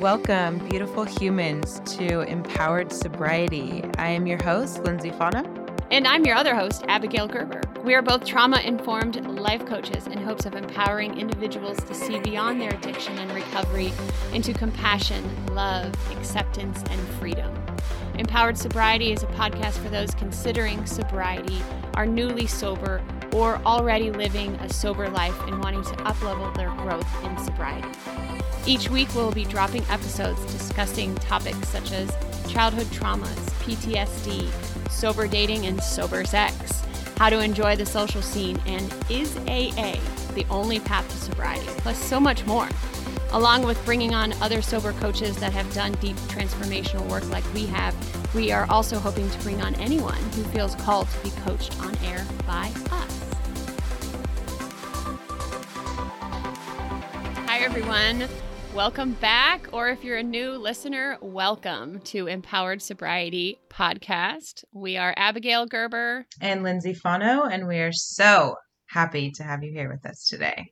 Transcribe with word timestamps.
Welcome, 0.00 0.58
beautiful 0.68 1.04
humans, 1.04 1.80
to 1.96 2.20
Empowered 2.20 2.92
Sobriety. 2.92 3.82
I 3.96 4.08
am 4.08 4.26
your 4.26 4.36
host, 4.42 4.84
Lindsay 4.84 5.10
Fano. 5.10 5.42
And 5.90 6.06
I'm 6.06 6.26
your 6.26 6.36
other 6.36 6.54
host, 6.54 6.84
Abigail 6.86 7.26
Gerber. 7.26 7.62
We 7.82 7.94
are 7.94 8.02
both 8.02 8.26
trauma 8.26 8.60
informed 8.60 9.16
life 9.40 9.64
coaches 9.64 10.06
in 10.06 10.18
hopes 10.18 10.44
of 10.44 10.54
empowering 10.54 11.18
individuals 11.18 11.78
to 11.84 11.94
see 11.94 12.18
beyond 12.20 12.60
their 12.60 12.74
addiction 12.74 13.16
and 13.16 13.32
recovery 13.32 13.90
into 14.34 14.52
compassion, 14.52 15.24
love, 15.54 15.94
acceptance, 16.14 16.84
and 16.90 17.00
freedom. 17.18 17.50
Empowered 18.18 18.58
Sobriety 18.58 19.12
is 19.12 19.22
a 19.22 19.28
podcast 19.28 19.82
for 19.82 19.88
those 19.88 20.14
considering 20.14 20.84
sobriety, 20.84 21.62
are 21.94 22.04
newly 22.04 22.46
sober, 22.46 23.02
or 23.32 23.56
already 23.64 24.10
living 24.10 24.56
a 24.56 24.68
sober 24.68 25.08
life 25.08 25.40
and 25.46 25.58
wanting 25.64 25.82
to 25.84 25.96
uplevel 26.04 26.54
their 26.54 26.70
growth 26.72 27.24
in 27.24 27.38
sobriety. 27.38 28.35
Each 28.66 28.90
week, 28.90 29.14
we'll 29.14 29.30
be 29.30 29.44
dropping 29.44 29.84
episodes 29.88 30.40
discussing 30.52 31.14
topics 31.16 31.68
such 31.68 31.92
as 31.92 32.10
childhood 32.48 32.88
traumas, 32.88 33.36
PTSD, 33.62 34.50
sober 34.90 35.28
dating 35.28 35.66
and 35.66 35.80
sober 35.80 36.24
sex, 36.24 36.82
how 37.16 37.30
to 37.30 37.38
enjoy 37.38 37.76
the 37.76 37.86
social 37.86 38.20
scene, 38.20 38.60
and 38.66 38.92
is 39.08 39.36
AA 39.46 40.00
the 40.34 40.44
only 40.50 40.80
path 40.80 41.08
to 41.08 41.16
sobriety, 41.16 41.66
plus 41.78 41.96
so 41.96 42.18
much 42.18 42.44
more. 42.44 42.68
Along 43.30 43.64
with 43.64 43.82
bringing 43.84 44.14
on 44.14 44.32
other 44.42 44.60
sober 44.60 44.92
coaches 44.94 45.36
that 45.36 45.52
have 45.52 45.72
done 45.72 45.92
deep 45.94 46.16
transformational 46.28 47.08
work 47.08 47.28
like 47.30 47.44
we 47.54 47.66
have, 47.66 47.94
we 48.34 48.50
are 48.50 48.66
also 48.68 48.98
hoping 48.98 49.30
to 49.30 49.38
bring 49.38 49.62
on 49.62 49.76
anyone 49.76 50.22
who 50.34 50.42
feels 50.44 50.74
called 50.74 51.08
to 51.08 51.18
be 51.20 51.30
coached 51.42 51.78
on 51.80 51.96
air 51.98 52.26
by 52.46 52.70
us. 52.90 53.34
Hi, 57.46 57.60
everyone. 57.60 58.28
Welcome 58.76 59.12
back, 59.12 59.70
or 59.72 59.88
if 59.88 60.04
you're 60.04 60.18
a 60.18 60.22
new 60.22 60.50
listener, 60.52 61.16
welcome 61.22 61.98
to 62.00 62.26
Empowered 62.26 62.82
Sobriety 62.82 63.58
Podcast. 63.70 64.64
We 64.74 64.98
are 64.98 65.14
Abigail 65.16 65.64
Gerber 65.64 66.26
and 66.42 66.62
Lindsay 66.62 66.92
Fano, 66.92 67.44
and 67.44 67.66
we 67.66 67.78
are 67.78 67.90
so 67.90 68.56
happy 68.90 69.30
to 69.36 69.42
have 69.44 69.62
you 69.62 69.72
here 69.72 69.88
with 69.88 70.04
us 70.04 70.26
today. 70.28 70.66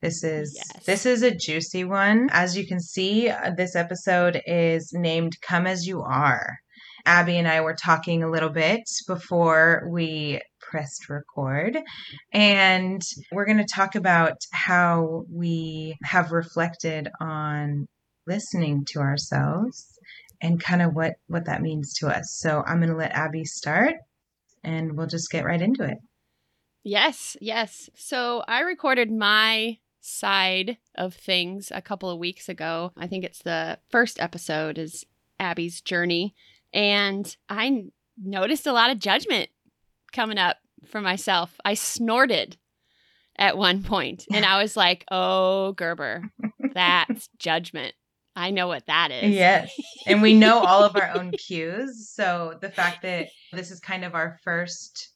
This 0.00 0.22
is 0.22 0.54
yes. 0.54 0.84
this 0.86 1.04
is 1.04 1.24
a 1.24 1.34
juicy 1.34 1.82
one. 1.82 2.28
As 2.30 2.56
you 2.56 2.64
can 2.64 2.78
see, 2.78 3.28
uh, 3.28 3.50
this 3.56 3.74
episode 3.74 4.40
is 4.46 4.92
named 4.92 5.36
"Come 5.42 5.66
as 5.66 5.84
You 5.84 6.00
Are." 6.02 6.58
Abby 7.06 7.38
and 7.38 7.48
I 7.48 7.62
were 7.62 7.74
talking 7.74 8.22
a 8.22 8.30
little 8.30 8.50
bit 8.50 8.82
before 9.08 9.88
we 9.90 10.40
pressed 10.70 11.08
record. 11.08 11.78
And 12.32 13.02
we're 13.32 13.46
going 13.46 13.58
to 13.58 13.74
talk 13.74 13.94
about 13.94 14.36
how 14.52 15.24
we 15.32 15.96
have 16.04 16.32
reflected 16.32 17.08
on 17.20 17.86
listening 18.26 18.84
to 18.84 19.00
ourselves 19.00 19.98
and 20.40 20.62
kind 20.62 20.82
of 20.82 20.94
what 20.94 21.14
what 21.26 21.46
that 21.46 21.62
means 21.62 21.94
to 21.94 22.08
us. 22.08 22.36
So 22.38 22.62
I'm 22.66 22.78
going 22.78 22.90
to 22.90 22.96
let 22.96 23.12
Abby 23.12 23.44
start 23.44 23.94
and 24.62 24.96
we'll 24.96 25.06
just 25.06 25.30
get 25.30 25.44
right 25.44 25.60
into 25.60 25.84
it. 25.84 25.98
Yes, 26.84 27.36
yes. 27.40 27.90
So 27.94 28.44
I 28.46 28.60
recorded 28.60 29.10
my 29.10 29.78
side 30.00 30.78
of 30.94 31.14
things 31.14 31.72
a 31.74 31.82
couple 31.82 32.08
of 32.08 32.18
weeks 32.18 32.48
ago. 32.48 32.92
I 32.96 33.06
think 33.06 33.24
it's 33.24 33.42
the 33.42 33.78
first 33.90 34.20
episode 34.20 34.78
is 34.78 35.04
Abby's 35.40 35.80
journey 35.80 36.34
and 36.72 37.36
I 37.48 37.86
noticed 38.16 38.66
a 38.66 38.72
lot 38.72 38.90
of 38.90 38.98
judgment 38.98 39.50
coming 40.12 40.38
up 40.38 40.56
for 40.86 41.00
myself. 41.00 41.54
I 41.64 41.74
snorted 41.74 42.56
at 43.38 43.56
one 43.56 43.82
point 43.82 44.24
and 44.32 44.44
I 44.44 44.60
was 44.60 44.76
like, 44.76 45.04
oh, 45.10 45.72
Gerber, 45.72 46.30
that's 46.74 47.28
judgment. 47.38 47.94
I 48.34 48.50
know 48.50 48.68
what 48.68 48.86
that 48.86 49.10
is. 49.10 49.34
Yes. 49.34 49.72
And 50.06 50.22
we 50.22 50.34
know 50.34 50.60
all 50.60 50.84
of 50.84 50.94
our 50.94 51.10
own 51.16 51.32
cues. 51.32 52.08
So 52.12 52.56
the 52.60 52.70
fact 52.70 53.02
that 53.02 53.28
this 53.52 53.70
is 53.70 53.80
kind 53.80 54.04
of 54.04 54.14
our 54.14 54.38
first 54.44 55.12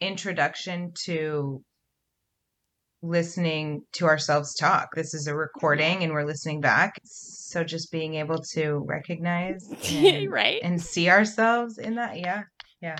introduction 0.00 0.92
to 1.04 1.62
listening 3.02 3.82
to 3.92 4.06
ourselves 4.06 4.54
talk. 4.54 4.94
This 4.94 5.14
is 5.14 5.26
a 5.26 5.34
recording 5.34 6.02
and 6.02 6.12
we're 6.12 6.24
listening 6.24 6.60
back. 6.60 6.98
So 7.04 7.64
just 7.64 7.90
being 7.90 8.14
able 8.14 8.38
to 8.52 8.84
recognize 8.86 9.68
and, 9.90 10.30
right 10.30 10.60
and 10.62 10.80
see 10.80 11.08
ourselves 11.08 11.78
in 11.78 11.96
that. 11.96 12.18
Yeah. 12.18 12.42
Yeah. 12.80 12.96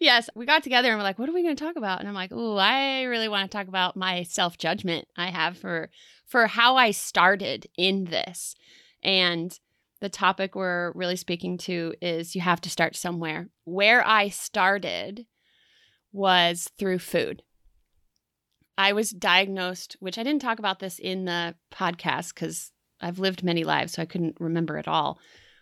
Yes, 0.00 0.28
we 0.34 0.46
got 0.46 0.62
together 0.62 0.88
and 0.88 0.98
we're 0.98 1.04
like, 1.04 1.18
what 1.18 1.28
are 1.28 1.32
we 1.32 1.42
going 1.42 1.56
to 1.56 1.64
talk 1.64 1.76
about? 1.76 2.00
And 2.00 2.08
I'm 2.08 2.14
like, 2.14 2.32
oh, 2.32 2.56
I 2.56 3.02
really 3.02 3.28
want 3.28 3.50
to 3.50 3.56
talk 3.56 3.68
about 3.68 3.96
my 3.96 4.22
self 4.22 4.58
judgment 4.58 5.06
I 5.16 5.30
have 5.30 5.58
for 5.58 5.90
for 6.26 6.46
how 6.46 6.76
I 6.76 6.92
started 6.92 7.66
in 7.76 8.04
this. 8.04 8.54
And 9.02 9.58
the 10.00 10.08
topic 10.08 10.54
we're 10.54 10.92
really 10.92 11.16
speaking 11.16 11.58
to 11.58 11.94
is 12.00 12.34
you 12.34 12.40
have 12.40 12.60
to 12.62 12.70
start 12.70 12.96
somewhere. 12.96 13.48
Where 13.64 14.06
I 14.06 14.28
started 14.28 15.26
was 16.12 16.68
through 16.78 17.00
food. 17.00 17.42
I 18.78 18.92
was 18.92 19.10
diagnosed, 19.10 19.96
which 20.00 20.16
I 20.16 20.22
didn't 20.22 20.40
talk 20.40 20.58
about 20.58 20.78
this 20.78 20.98
in 20.98 21.26
the 21.26 21.54
podcast 21.70 22.34
because 22.34 22.72
I've 23.00 23.18
lived 23.18 23.42
many 23.42 23.62
lives, 23.62 23.92
so 23.92 24.02
I 24.02 24.06
couldn't 24.06 24.36
remember 24.40 24.78
it 24.78 24.88
all. 24.88 25.18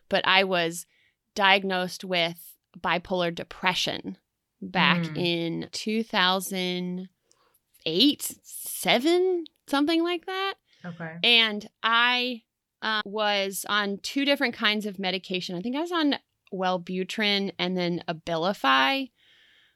But 0.09 0.27
I 0.27 0.45
was 0.45 0.87
diagnosed 1.35 2.05
with 2.05 2.58
bipolar 2.83 3.35
depression 3.35 4.19
back 4.61 4.99
mm. 4.99 5.17
in 5.17 5.69
2008, 5.73 8.37
seven, 8.43 9.45
something 9.67 10.03
like 10.03 10.27
that. 10.27 10.55
Okay. 10.85 11.15
And 11.23 11.67
I 11.83 12.43
uh, 12.83 13.03
was 13.05 13.65
on 13.69 13.99
two 14.03 14.25
different 14.25 14.55
kinds 14.55 14.87
of 14.87 14.99
medication. 14.99 15.57
I 15.57 15.61
think 15.61 15.77
I 15.77 15.81
was 15.81 15.93
on 15.93 16.17
Wellbutrin 16.53 17.53
and 17.59 17.77
then 17.77 18.03
Abilify, 18.09 19.11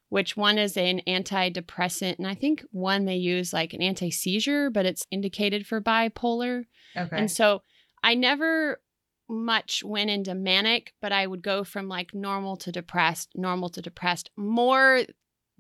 which 0.09 0.37
one 0.37 0.59
is 0.59 0.77
an 0.77 1.03
antidepressant. 1.07 2.19
And 2.19 2.27
I 2.27 2.35
think 2.35 2.65
one 2.71 3.05
they 3.05 3.17
use 3.17 3.53
like 3.53 3.73
an 3.73 3.83
anti 3.83 4.11
seizure, 4.11 4.71
but 4.71 4.87
it's 4.87 5.07
indicated 5.11 5.67
for 5.67 5.81
bipolar. 5.81 6.65
Okay. 6.97 7.17
And 7.17 7.31
so 7.31 7.63
I 8.03 8.15
never 8.15 8.81
much 9.33 9.83
went 9.83 10.11
into 10.11 10.35
manic, 10.35 10.93
but 11.01 11.11
I 11.11 11.27
would 11.27 11.43
go 11.43 11.65
from 11.65 11.89
like 11.89 12.15
normal 12.15 12.57
to 12.59 12.71
depressed, 12.71 13.31
normal 13.35 13.71
to 13.71 13.83
depressed 13.83 14.31
more 14.37 15.03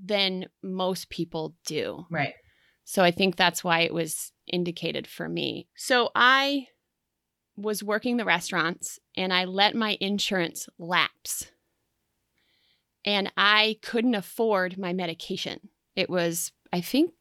than 0.03 0.47
most 0.63 1.09
people 1.09 1.57
do. 1.67 2.07
Right. 2.11 2.35
So 2.85 3.03
I 3.03 3.11
think 3.11 3.37
that's 3.37 3.65
why 3.65 3.81
it 3.81 3.95
was 3.95 4.33
indicated 4.47 5.07
for 5.07 5.29
me. 5.29 5.69
So 5.75 6.11
I 6.15 6.69
was 7.57 7.83
working 7.83 8.17
the 8.17 8.25
restaurants 8.25 8.99
and 9.17 9.33
I 9.33 9.45
let 9.45 9.75
my 9.75 9.97
insurance 10.01 10.69
lapse. 10.79 11.51
And 13.05 13.33
I 13.37 13.79
couldn't 13.83 14.15
afford 14.15 14.79
my 14.79 14.93
medication. 14.93 15.69
It 15.97 16.09
was, 16.09 16.53
I 16.73 16.81
think, 16.81 17.13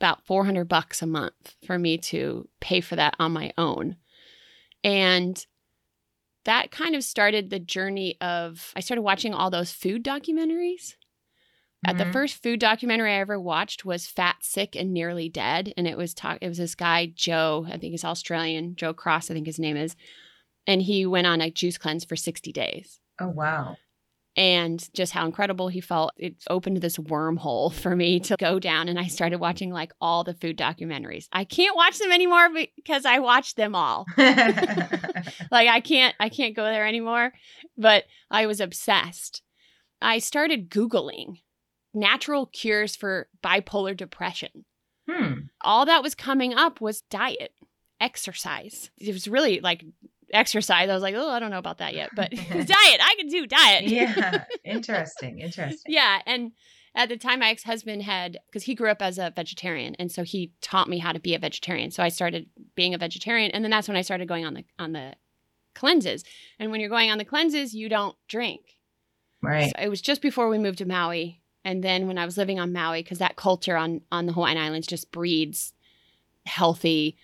about 0.00 0.24
400 0.24 0.66
bucks 0.66 1.02
a 1.02 1.06
month 1.06 1.56
for 1.66 1.78
me 1.78 1.98
to 1.98 2.48
pay 2.60 2.80
for 2.80 2.96
that 2.96 3.16
on 3.18 3.32
my 3.32 3.52
own. 3.58 3.96
And 4.82 5.44
that 6.46 6.70
kind 6.70 6.94
of 6.94 7.04
started 7.04 7.50
the 7.50 7.58
journey 7.58 8.16
of 8.20 8.72
I 8.74 8.80
started 8.80 9.02
watching 9.02 9.34
all 9.34 9.50
those 9.50 9.72
food 9.72 10.04
documentaries. 10.04 10.94
Mm-hmm. 11.84 11.90
At 11.90 11.98
the 11.98 12.10
first 12.12 12.42
food 12.42 12.58
documentary 12.58 13.12
I 13.12 13.20
ever 13.20 13.38
watched 13.38 13.84
was 13.84 14.06
Fat, 14.06 14.36
Sick, 14.40 14.74
and 14.74 14.94
Nearly 14.94 15.28
Dead, 15.28 15.74
and 15.76 15.86
it 15.86 15.98
was 15.98 16.14
talk. 16.14 16.38
It 16.40 16.48
was 16.48 16.58
this 16.58 16.74
guy 16.74 17.12
Joe, 17.14 17.66
I 17.68 17.76
think 17.76 17.90
he's 17.90 18.04
Australian, 18.04 18.76
Joe 18.76 18.94
Cross, 18.94 19.30
I 19.30 19.34
think 19.34 19.46
his 19.46 19.58
name 19.58 19.76
is, 19.76 19.94
and 20.66 20.80
he 20.80 21.04
went 21.04 21.26
on 21.26 21.40
a 21.40 21.50
juice 21.50 21.78
cleanse 21.78 22.04
for 22.04 22.16
sixty 22.16 22.52
days. 22.52 23.00
Oh 23.20 23.28
wow! 23.28 23.76
And 24.36 24.86
just 24.92 25.12
how 25.12 25.24
incredible 25.24 25.68
he 25.68 25.80
felt. 25.80 26.12
It 26.16 26.36
opened 26.50 26.78
this 26.78 26.98
wormhole 26.98 27.72
for 27.72 27.96
me 27.96 28.20
to 28.20 28.36
go 28.38 28.58
down, 28.58 28.88
and 28.88 28.98
I 28.98 29.06
started 29.06 29.40
watching 29.40 29.70
like 29.70 29.92
all 30.00 30.24
the 30.24 30.34
food 30.34 30.58
documentaries. 30.58 31.26
I 31.32 31.44
can't 31.44 31.76
watch 31.76 31.98
them 31.98 32.12
anymore 32.12 32.50
because 32.76 33.04
I 33.04 33.18
watched 33.18 33.56
them 33.56 33.74
all. 33.74 34.06
like 34.16 35.68
I 35.68 35.80
can't, 35.82 36.14
I 36.20 36.28
can't 36.28 36.56
go 36.56 36.64
there 36.64 36.86
anymore. 36.86 37.32
But 37.78 38.04
I 38.30 38.46
was 38.46 38.60
obsessed. 38.60 39.42
I 40.00 40.18
started 40.18 40.70
Googling 40.70 41.40
natural 41.94 42.46
cures 42.46 42.94
for 42.94 43.28
bipolar 43.42 43.96
depression. 43.96 44.64
Hmm. 45.08 45.32
All 45.62 45.86
that 45.86 46.02
was 46.02 46.14
coming 46.14 46.52
up 46.54 46.80
was 46.80 47.02
diet, 47.02 47.52
exercise. 48.00 48.90
It 48.98 49.12
was 49.12 49.26
really 49.26 49.60
like 49.60 49.84
exercise. 50.32 50.88
I 50.88 50.94
was 50.94 51.02
like, 51.02 51.14
oh, 51.14 51.30
I 51.30 51.38
don't 51.38 51.50
know 51.50 51.58
about 51.58 51.78
that 51.78 51.94
yet, 51.94 52.10
but 52.14 52.30
diet, 52.50 52.68
I 52.70 53.14
can 53.18 53.28
do 53.28 53.46
diet. 53.46 53.84
yeah, 53.84 54.44
interesting, 54.64 55.40
interesting. 55.40 55.92
Yeah, 55.92 56.20
and 56.26 56.52
at 56.94 57.08
the 57.08 57.16
time, 57.16 57.40
my 57.40 57.50
ex 57.50 57.62
husband 57.62 58.02
had 58.02 58.38
because 58.46 58.64
he 58.64 58.74
grew 58.74 58.90
up 58.90 59.02
as 59.02 59.18
a 59.18 59.32
vegetarian, 59.34 59.94
and 59.98 60.10
so 60.10 60.22
he 60.22 60.52
taught 60.60 60.88
me 60.88 60.98
how 60.98 61.12
to 61.12 61.20
be 61.20 61.34
a 61.34 61.38
vegetarian. 61.38 61.90
So 61.90 62.02
I 62.02 62.08
started 62.08 62.48
being 62.74 62.94
a 62.94 62.98
vegetarian, 62.98 63.50
and 63.50 63.62
then 63.64 63.70
that's 63.70 63.88
when 63.88 63.96
I 63.96 64.02
started 64.02 64.28
going 64.28 64.44
on 64.44 64.54
the 64.54 64.64
on 64.78 64.92
the 64.92 65.14
cleanses. 65.74 66.24
And 66.58 66.70
when 66.70 66.80
you're 66.80 66.90
going 66.90 67.10
on 67.10 67.18
the 67.18 67.24
cleanses, 67.24 67.74
you 67.74 67.88
don't 67.88 68.16
drink. 68.28 68.62
Right. 69.42 69.70
So 69.70 69.82
it 69.82 69.88
was 69.88 70.00
just 70.00 70.22
before 70.22 70.48
we 70.48 70.58
moved 70.58 70.78
to 70.78 70.86
Maui, 70.86 71.42
and 71.64 71.84
then 71.84 72.06
when 72.06 72.18
I 72.18 72.24
was 72.24 72.38
living 72.38 72.58
on 72.58 72.72
Maui, 72.72 73.02
because 73.02 73.18
that 73.18 73.36
culture 73.36 73.76
on 73.76 74.00
on 74.10 74.26
the 74.26 74.32
Hawaiian 74.32 74.58
Islands 74.58 74.86
just 74.86 75.12
breeds 75.12 75.72
healthy 76.46 77.16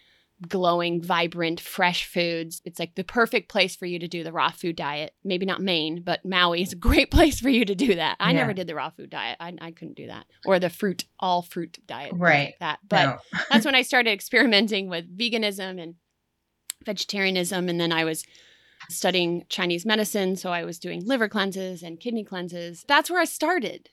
glowing, 0.48 1.02
vibrant, 1.02 1.60
fresh 1.60 2.06
foods. 2.06 2.62
It's 2.64 2.78
like 2.78 2.94
the 2.94 3.04
perfect 3.04 3.48
place 3.48 3.76
for 3.76 3.86
you 3.86 3.98
to 3.98 4.08
do 4.08 4.24
the 4.24 4.32
raw 4.32 4.50
food 4.50 4.76
diet. 4.76 5.14
Maybe 5.24 5.46
not 5.46 5.60
Maine, 5.60 6.02
but 6.02 6.24
Maui 6.24 6.62
is 6.62 6.72
a 6.72 6.76
great 6.76 7.10
place 7.10 7.40
for 7.40 7.48
you 7.48 7.64
to 7.64 7.74
do 7.74 7.94
that. 7.94 8.16
I 8.20 8.32
yeah. 8.32 8.38
never 8.38 8.52
did 8.52 8.66
the 8.66 8.74
raw 8.74 8.90
food 8.90 9.10
diet. 9.10 9.36
I, 9.40 9.54
I 9.60 9.70
couldn't 9.70 9.96
do 9.96 10.06
that. 10.08 10.26
Or 10.44 10.58
the 10.58 10.70
fruit, 10.70 11.04
all 11.20 11.42
fruit 11.42 11.78
diet. 11.86 12.12
Right. 12.14 12.46
Like 12.46 12.58
that. 12.60 12.78
But 12.88 13.04
no. 13.04 13.18
that's 13.50 13.64
when 13.64 13.74
I 13.74 13.82
started 13.82 14.10
experimenting 14.10 14.88
with 14.88 15.16
veganism 15.16 15.80
and 15.82 15.94
vegetarianism. 16.84 17.68
And 17.68 17.80
then 17.80 17.92
I 17.92 18.04
was 18.04 18.24
studying 18.88 19.44
Chinese 19.48 19.86
medicine. 19.86 20.36
So 20.36 20.50
I 20.50 20.64
was 20.64 20.78
doing 20.78 21.06
liver 21.06 21.28
cleanses 21.28 21.82
and 21.82 22.00
kidney 22.00 22.24
cleanses. 22.24 22.84
That's 22.88 23.10
where 23.10 23.20
I 23.20 23.26
started. 23.26 23.90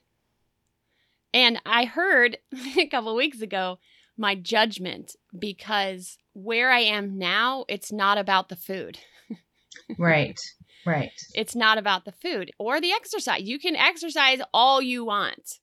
And 1.34 1.62
I 1.66 1.86
heard 1.86 2.38
a 2.78 2.88
couple 2.88 3.16
weeks 3.16 3.42
ago 3.42 3.80
my 4.20 4.36
judgment 4.36 5.16
because 5.38 6.18
where 6.34 6.72
I 6.72 6.82
am 6.82 7.18
now, 7.18 7.66
it's 7.68 7.92
not 7.92 8.18
about 8.18 8.50
the 8.50 8.56
food. 8.56 9.00
right. 9.98 10.40
Right. 10.86 11.12
It's 11.34 11.56
not 11.56 11.78
about 11.78 12.06
the 12.06 12.12
food 12.12 12.52
or 12.58 12.80
the 12.80 12.92
exercise. 12.92 13.42
You 13.44 13.60
can 13.60 13.76
exercise 13.76 14.40
all 14.54 14.82
you 14.82 15.06
want, 15.06 15.60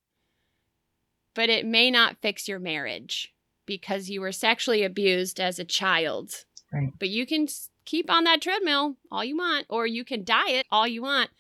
but 1.35 1.49
it 1.49 1.67
may 1.67 1.91
not 1.91 2.17
fix 2.21 2.49
your 2.49 2.59
marriage 2.59 3.33
because 3.67 4.09
you 4.09 4.21
were 4.21 4.33
sexually 4.33 4.83
abused 4.83 5.41
as 5.41 5.59
a 5.59 5.65
child. 5.65 6.45
Right. 6.73 6.93
But 6.99 7.09
you 7.09 7.27
can 7.27 7.49
keep 7.85 8.11
on 8.11 8.25
that 8.25 8.43
treadmill 8.43 8.97
all 9.11 9.25
you 9.25 9.37
want, 9.37 9.67
or 9.69 9.87
you 9.87 10.05
can 10.05 10.25
diet 10.25 10.67
all 10.71 10.87
you 10.87 11.03
want, 11.03 11.31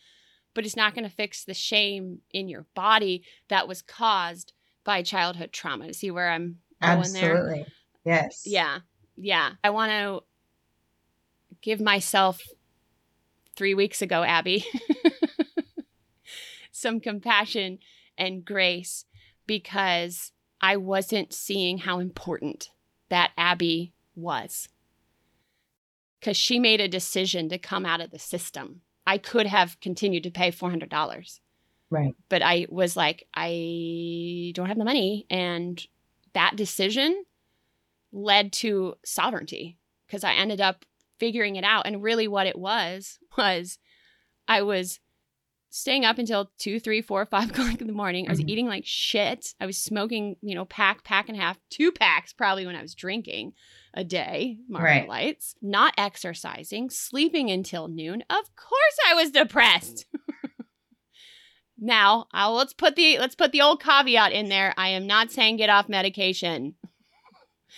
but 0.55 0.65
it's 0.65 0.77
not 0.77 0.95
going 0.95 1.09
to 1.09 1.15
fix 1.15 1.45
the 1.45 1.55
shame 1.55 2.21
in 2.33 2.49
your 2.49 2.67
body 2.75 3.23
that 3.49 3.69
was 3.69 3.83
caused 3.83 4.53
by 4.85 5.03
childhood 5.03 5.53
trauma. 5.53 5.93
See 5.93 6.11
where 6.11 6.31
I'm 6.31 6.59
Absolutely. 6.81 7.67
Yes. 8.05 8.43
Yeah. 8.46 8.78
Yeah. 9.17 9.52
I 9.64 9.70
want 9.70 9.90
to 9.90 10.23
give 11.62 11.81
myself 11.81 12.43
three 13.56 13.75
weeks 13.75 14.02
ago, 14.02 14.23
Abby, 14.23 14.64
some 16.70 17.00
compassion 17.00 17.78
and 18.19 18.44
grace 18.44 19.05
because 19.46 20.32
I 20.61 20.76
wasn't 20.76 21.32
seeing 21.32 21.78
how 21.78 21.99
important 21.99 22.70
that 23.08 23.32
Abby 23.37 23.93
was. 24.14 24.69
Because 26.20 26.37
she 26.37 26.58
made 26.58 26.81
a 26.81 26.88
decision 26.88 27.49
to 27.50 27.58
come 27.58 27.87
out 27.87 28.00
of 28.00 28.11
the 28.11 28.19
system. 28.19 28.81
I 29.06 29.19
could 29.19 29.46
have 29.46 29.79
continued 29.81 30.25
to 30.25 30.31
pay 30.31 30.50
$400. 30.50 31.40
Right. 31.90 32.14
But 32.29 32.43
I 32.43 32.67
was 32.69 32.96
like, 32.96 33.29
I 33.34 34.52
don't 34.55 34.67
have 34.67 34.79
the 34.79 34.84
money. 34.84 35.26
And 35.31 35.84
that 36.37 36.55
decision 36.55 37.25
led 38.12 38.53
to 38.53 38.94
sovereignty 39.06 39.79
because 40.06 40.23
I 40.23 40.35
ended 40.35 40.61
up 40.61 40.85
figuring 41.19 41.56
it 41.56 41.65
out. 41.65 41.87
And 41.87 42.03
really, 42.03 42.29
what 42.29 42.47
it 42.47 42.59
was 42.59 43.19
was 43.38 43.79
I 44.47 44.61
was 44.61 45.00
staying 45.71 46.05
up 46.05 46.19
until 46.19 46.50
two, 46.59 46.79
three, 46.79 47.00
four, 47.00 47.25
five 47.25 47.50
o'clock 47.53 47.81
in 47.81 47.87
the 47.87 47.93
morning. 47.94 48.27
I 48.27 48.31
was 48.31 48.41
mm-hmm. 48.41 48.50
eating 48.50 48.67
like 48.67 48.85
shit. 48.85 49.55
I 49.61 49.67
was 49.67 49.79
smoking, 49.79 50.37
you 50.43 50.55
know, 50.55 50.67
pack, 50.67 51.05
pack 51.05 51.31
and 51.31 51.38
a 51.38 51.41
half, 51.41 51.59
two 51.71 51.91
packs 51.91 52.35
probably 52.35 52.67
when 52.67 52.77
I 52.77 52.82
was 52.82 52.94
drinking 52.94 53.55
a 53.94 54.05
day, 54.05 54.59
Marlboro 54.69 54.91
right. 54.91 55.09
Lights, 55.09 55.55
not 55.62 55.94
exercising, 55.97 56.91
sleeping 56.91 57.50
until 57.50 57.89
noon. 57.89 58.23
Of 58.29 58.55
course, 58.56 58.99
I 59.09 59.15
was 59.15 59.31
depressed. 59.31 60.05
now, 61.78 62.26
I'll, 62.32 62.55
let's 62.55 62.73
put 62.73 62.96
the 62.96 63.19
let's 63.19 63.34
put 63.34 63.52
the 63.52 63.61
old 63.61 63.82
caveat 63.82 64.32
in 64.32 64.49
there. 64.49 64.73
I 64.76 64.88
am 64.88 65.06
not 65.06 65.31
saying 65.31 65.56
get 65.56 65.70
off 65.70 65.88
medication. 65.88 66.75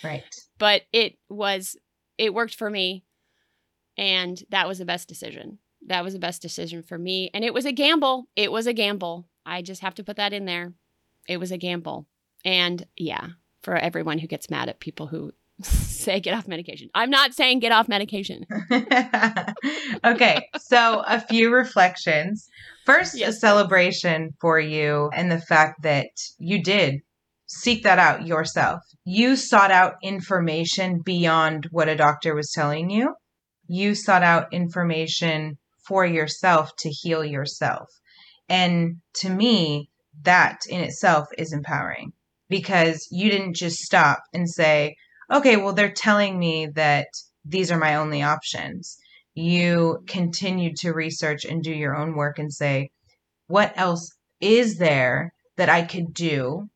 Right. 0.03 0.23
But 0.57 0.83
it 0.93 1.17
was 1.29 1.75
it 2.17 2.33
worked 2.33 2.55
for 2.55 2.69
me 2.69 3.03
and 3.97 4.41
that 4.49 4.67
was 4.67 4.77
the 4.77 4.85
best 4.85 5.07
decision. 5.07 5.59
That 5.87 6.03
was 6.03 6.13
the 6.13 6.19
best 6.19 6.41
decision 6.41 6.83
for 6.83 6.97
me 6.97 7.29
and 7.33 7.43
it 7.43 7.53
was 7.53 7.65
a 7.65 7.71
gamble. 7.71 8.27
It 8.35 8.51
was 8.51 8.67
a 8.67 8.73
gamble. 8.73 9.27
I 9.45 9.61
just 9.61 9.81
have 9.81 9.95
to 9.95 10.03
put 10.03 10.17
that 10.17 10.33
in 10.33 10.45
there. 10.45 10.73
It 11.27 11.37
was 11.37 11.51
a 11.51 11.57
gamble. 11.57 12.07
And 12.45 12.85
yeah, 12.95 13.27
for 13.61 13.75
everyone 13.75 14.19
who 14.19 14.27
gets 14.27 14.49
mad 14.49 14.69
at 14.69 14.79
people 14.79 15.07
who 15.07 15.33
say 15.61 16.19
get 16.19 16.33
off 16.33 16.47
medication. 16.47 16.89
I'm 16.95 17.09
not 17.09 17.33
saying 17.33 17.59
get 17.59 17.71
off 17.71 17.87
medication. 17.87 18.45
okay, 20.05 20.47
so 20.57 21.03
a 21.05 21.19
few 21.19 21.53
reflections. 21.53 22.47
First, 22.85 23.17
yes. 23.17 23.35
a 23.35 23.39
celebration 23.39 24.31
for 24.39 24.59
you 24.59 25.09
and 25.13 25.31
the 25.31 25.41
fact 25.41 25.83
that 25.83 26.09
you 26.37 26.63
did 26.63 27.01
seek 27.47 27.83
that 27.83 27.99
out 27.99 28.25
yourself. 28.25 28.81
You 29.03 29.35
sought 29.35 29.71
out 29.71 29.95
information 30.03 31.01
beyond 31.03 31.67
what 31.71 31.89
a 31.89 31.95
doctor 31.95 32.35
was 32.35 32.51
telling 32.51 32.89
you. 32.89 33.15
You 33.67 33.95
sought 33.95 34.23
out 34.23 34.53
information 34.53 35.57
for 35.87 36.05
yourself 36.05 36.71
to 36.79 36.89
heal 36.89 37.25
yourself. 37.25 37.89
And 38.47 38.97
to 39.15 39.29
me, 39.29 39.89
that 40.23 40.59
in 40.69 40.81
itself 40.81 41.27
is 41.37 41.53
empowering 41.53 42.13
because 42.49 43.07
you 43.11 43.29
didn't 43.29 43.55
just 43.55 43.79
stop 43.79 44.19
and 44.33 44.49
say, 44.49 44.95
okay, 45.31 45.57
well, 45.57 45.73
they're 45.73 45.91
telling 45.91 46.37
me 46.37 46.67
that 46.75 47.07
these 47.45 47.71
are 47.71 47.77
my 47.77 47.95
only 47.95 48.21
options. 48.21 48.97
You 49.33 50.03
continue 50.07 50.73
to 50.77 50.93
research 50.93 51.45
and 51.45 51.63
do 51.63 51.71
your 51.71 51.95
own 51.95 52.15
work 52.15 52.39
and 52.39 52.53
say, 52.53 52.89
what 53.47 53.73
else 53.75 54.11
is 54.39 54.77
there 54.77 55.33
that 55.57 55.69
I 55.69 55.83
could 55.83 56.13
do? 56.13 56.69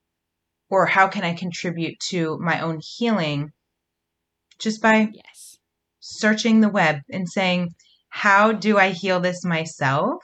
Or 0.69 0.85
how 0.85 1.07
can 1.07 1.23
I 1.23 1.33
contribute 1.33 1.99
to 2.09 2.37
my 2.39 2.61
own 2.61 2.79
healing 2.97 3.51
just 4.59 4.81
by 4.81 5.09
yes. 5.13 5.57
searching 5.99 6.61
the 6.61 6.69
web 6.69 6.97
and 7.11 7.29
saying, 7.29 7.69
how 8.09 8.51
do 8.51 8.77
I 8.77 8.89
heal 8.89 9.19
this 9.19 9.43
myself? 9.43 10.23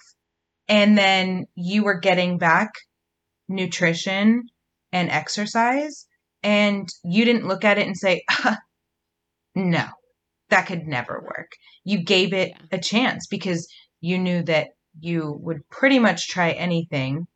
And 0.68 0.98
then 0.98 1.46
you 1.56 1.84
were 1.84 2.00
getting 2.00 2.38
back 2.38 2.70
nutrition 3.48 4.44
and 4.92 5.10
exercise 5.10 6.08
and 6.44 6.88
you 7.04 7.26
didn't 7.26 7.48
look 7.48 7.66
at 7.66 7.78
it 7.78 7.88
and 7.88 7.98
say, 7.98 8.24
no, 9.56 9.86
that 10.50 10.68
could 10.68 10.88
never 10.88 11.22
work. 11.24 11.52
You 11.84 12.04
gave 12.04 12.34
it 12.34 12.50
yeah. 12.50 12.78
a 12.78 12.82
chance 12.82 13.28
because 13.28 13.68
you 14.02 14.18
knew 14.18 14.44
that 14.44 14.70
you 15.00 15.38
would 15.42 15.68
pretty 15.70 16.00
much 16.00 16.28
try 16.30 16.52
anything 16.52 17.28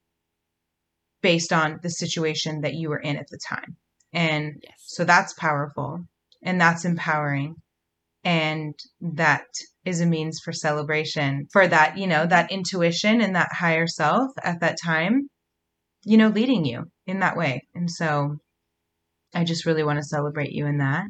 based 1.22 1.54
on 1.54 1.80
the 1.82 1.90
situation 1.90 2.62
that 2.62 2.74
you 2.74 2.90
were 2.90 3.00
in 3.00 3.18
at 3.18 3.28
the 3.30 3.40
time. 3.48 3.78
And 4.12 4.56
yes. 4.62 4.74
so 4.78 5.06
that's 5.06 5.34
powerful 5.34 6.06
and 6.44 6.60
that's 6.60 6.86
empowering. 6.86 7.56
And 8.24 8.74
that 9.02 9.46
is 9.86 10.00
a 10.00 10.06
means 10.06 10.40
for 10.44 10.54
celebration 10.54 11.48
for 11.52 11.68
that, 11.68 11.98
you 11.98 12.07
know, 12.07 12.26
that 12.26 12.52
intuition 12.52 13.22
and 13.22 13.36
that 13.36 13.52
higher 13.52 13.88
self 13.88 14.31
at 14.44 14.62
that 14.62 14.78
time, 14.81 15.30
you 16.04 16.18
know, 16.18 16.30
leading 16.30 16.64
you 16.64 16.86
in 17.06 17.19
that 17.19 17.36
way. 17.36 17.68
And 17.76 17.90
so 17.90 18.38
I 19.33 19.44
just 19.44 19.66
really 19.66 19.83
want 19.83 19.99
to 19.99 20.04
celebrate 20.04 20.52
you 20.52 20.66
in 20.68 20.78
that. 20.78 21.06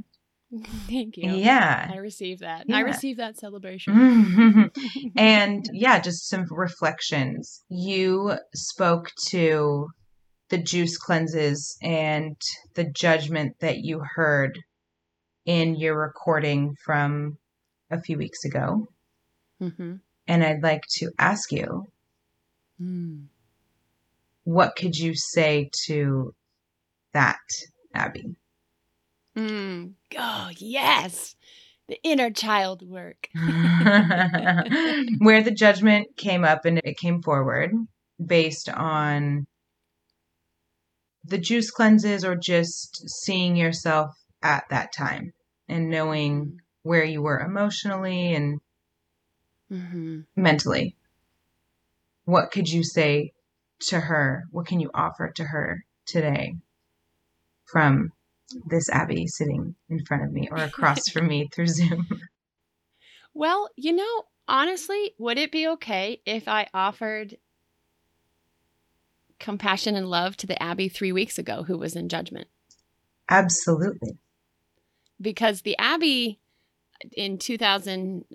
Thank 0.87 1.17
you. 1.17 1.31
Yeah. 1.31 1.89
I 1.91 1.97
received 1.97 2.41
that. 2.41 2.65
Yeah. 2.67 2.77
I 2.77 2.79
received 2.81 3.19
that 3.19 3.37
celebration. 3.37 4.71
and 5.17 5.65
yeah, 5.73 5.99
just 5.99 6.29
some 6.29 6.45
reflections. 6.49 7.63
You 7.69 8.37
spoke 8.53 9.11
to 9.29 9.87
the 10.49 10.57
juice 10.59 10.97
cleanses 10.97 11.77
and 11.81 12.35
the 12.75 12.83
judgment 12.83 13.55
that 13.59 13.79
you 13.79 14.03
heard 14.15 14.59
in 15.45 15.75
your 15.75 15.99
recording 15.99 16.75
from 16.85 17.37
a 17.89 18.01
few 18.01 18.17
weeks 18.17 18.45
ago. 18.45 18.87
Mm-hmm. 19.61 19.95
And 20.27 20.43
I'd 20.43 20.63
like 20.63 20.83
to 20.97 21.11
ask 21.17 21.51
you 21.51 21.87
mm. 22.81 23.25
what 24.43 24.75
could 24.75 24.95
you 24.95 25.15
say 25.15 25.69
to 25.85 26.33
that 27.13 27.37
Abby. 27.93 28.35
Mm. 29.37 29.93
Oh, 30.17 30.49
yes. 30.57 31.35
The 31.87 31.99
inner 32.03 32.31
child 32.31 32.87
work. 32.87 33.29
Where 35.17 35.43
the 35.43 35.53
judgment 35.55 36.15
came 36.17 36.43
up 36.43 36.65
and 36.65 36.79
it 36.83 36.97
came 36.97 37.21
forward 37.21 37.71
based 38.23 38.69
on 38.69 39.47
the 41.25 41.37
juice 41.37 41.71
cleanses 41.71 42.23
or 42.23 42.35
just 42.35 43.09
seeing 43.09 43.55
yourself 43.55 44.15
at 44.41 44.65
that 44.69 44.93
time 44.93 45.33
and 45.67 45.89
knowing 45.89 46.59
where 46.83 47.03
you 47.03 47.21
were 47.21 47.39
emotionally 47.39 48.33
and 48.33 48.59
mm-hmm. 49.71 50.21
mentally. 50.35 50.95
What 52.25 52.51
could 52.51 52.69
you 52.69 52.83
say 52.83 53.33
to 53.87 53.99
her? 53.99 54.43
What 54.51 54.67
can 54.67 54.79
you 54.79 54.91
offer 54.93 55.29
to 55.35 55.43
her 55.45 55.85
today? 56.05 56.55
From 57.73 58.13
this 58.69 58.89
Abby 58.89 59.27
sitting 59.27 59.75
in 59.89 60.05
front 60.05 60.23
of 60.23 60.31
me 60.31 60.47
or 60.49 60.57
across 60.57 61.09
from 61.09 61.27
me 61.27 61.49
through 61.53 61.67
Zoom. 61.67 62.07
Well, 63.35 63.67
you 63.75 63.93
know, 63.93 64.25
honestly, 64.47 65.15
would 65.17 65.39
it 65.39 65.51
be 65.51 65.67
okay 65.69 66.21
if 66.23 66.47
I 66.47 66.67
offered 66.71 67.37
compassion 69.39 69.95
and 69.95 70.07
love 70.07 70.37
to 70.37 70.45
the 70.45 70.61
Abby 70.61 70.87
three 70.87 71.11
weeks 71.11 71.39
ago 71.39 71.63
who 71.63 71.75
was 71.75 71.95
in 71.95 72.09
judgment? 72.09 72.47
Absolutely. 73.27 74.19
because 75.19 75.61
the 75.61 75.75
Abby 75.79 76.39
in 77.13 77.37
2000, 77.39 78.25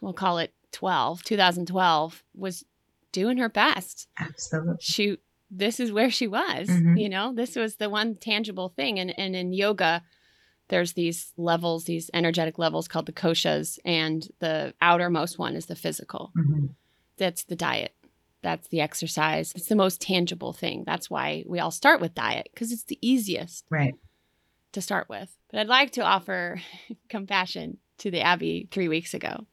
we'll 0.00 0.12
call 0.12 0.38
it 0.38 0.52
12, 0.72 1.22
2012, 1.22 2.24
was 2.34 2.64
doing 3.12 3.36
her 3.38 3.48
best. 3.48 4.08
Absolutely. 4.18 4.74
She, 4.80 5.18
this 5.50 5.80
is 5.80 5.92
where 5.92 6.10
she 6.10 6.26
was, 6.26 6.68
mm-hmm. 6.68 6.96
you 6.96 7.08
know, 7.08 7.34
this 7.34 7.56
was 7.56 7.76
the 7.76 7.90
one 7.90 8.14
tangible 8.14 8.68
thing. 8.68 8.98
And, 8.98 9.16
and 9.18 9.34
in 9.34 9.52
yoga, 9.52 10.02
there's 10.68 10.92
these 10.92 11.32
levels, 11.36 11.84
these 11.84 12.10
energetic 12.14 12.58
levels 12.58 12.86
called 12.86 13.06
the 13.06 13.12
koshas, 13.12 13.78
and 13.84 14.26
the 14.38 14.72
outermost 14.80 15.38
one 15.38 15.56
is 15.56 15.66
the 15.66 15.74
physical. 15.74 16.32
Mm-hmm. 16.38 16.66
That's 17.18 17.44
the 17.44 17.56
diet. 17.56 17.94
That's 18.42 18.68
the 18.68 18.80
exercise. 18.80 19.52
It's 19.54 19.66
the 19.66 19.76
most 19.76 20.00
tangible 20.00 20.52
thing. 20.52 20.84
That's 20.86 21.10
why 21.10 21.44
we 21.46 21.58
all 21.58 21.72
start 21.72 22.00
with 22.00 22.14
diet 22.14 22.48
because 22.54 22.72
it's 22.72 22.84
the 22.84 22.98
easiest. 23.02 23.66
Right. 23.68 23.94
To 24.72 24.80
start 24.80 25.08
with. 25.08 25.36
But 25.50 25.60
I'd 25.60 25.66
like 25.66 25.90
to 25.92 26.02
offer 26.02 26.62
compassion 27.08 27.78
to 27.98 28.10
the 28.10 28.20
Abby 28.20 28.68
three 28.70 28.88
weeks 28.88 29.12
ago 29.12 29.46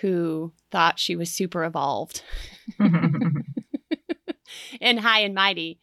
who 0.00 0.52
thought 0.70 0.98
she 0.98 1.16
was 1.16 1.30
super 1.30 1.64
evolved 1.64 2.22
and 4.86 5.00
high 5.00 5.20
and 5.20 5.34
mighty. 5.34 5.80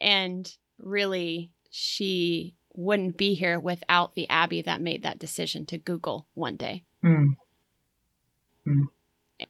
And 0.00 0.50
really, 0.78 1.50
she 1.70 2.54
wouldn't 2.74 3.16
be 3.16 3.34
here 3.34 3.58
without 3.58 4.14
the 4.14 4.28
Abby 4.28 4.62
that 4.62 4.80
made 4.80 5.02
that 5.02 5.18
decision 5.18 5.66
to 5.66 5.78
Google 5.78 6.26
one 6.34 6.56
day. 6.56 6.84
Mm. 7.04 7.36
Mm. 8.66 8.84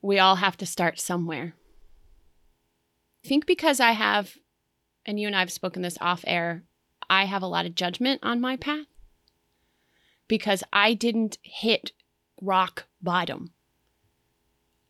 We 0.01 0.19
all 0.19 0.37
have 0.37 0.57
to 0.59 0.67
start 0.67 0.99
somewhere. 0.99 1.55
I 3.25 3.29
think 3.29 3.47
because 3.47 3.81
I 3.81 3.93
have, 3.93 4.37
and 5.05 5.21
you 5.21 5.27
and 5.27 5.37
I 5.37 5.41
have 5.41 5.53
spoken 5.53 5.83
this 5.83 5.99
off 6.01 6.25
air, 6.27 6.65
I 7.11 7.25
have 7.25 7.43
a 7.43 7.47
lot 7.47 7.67
of 7.67 7.75
judgment 7.75 8.21
on 8.23 8.41
my 8.41 8.57
path 8.57 8.87
because 10.27 10.63
I 10.73 10.95
didn't 10.95 11.39
hit 11.43 11.93
rock 12.41 12.87
bottom. 13.03 13.53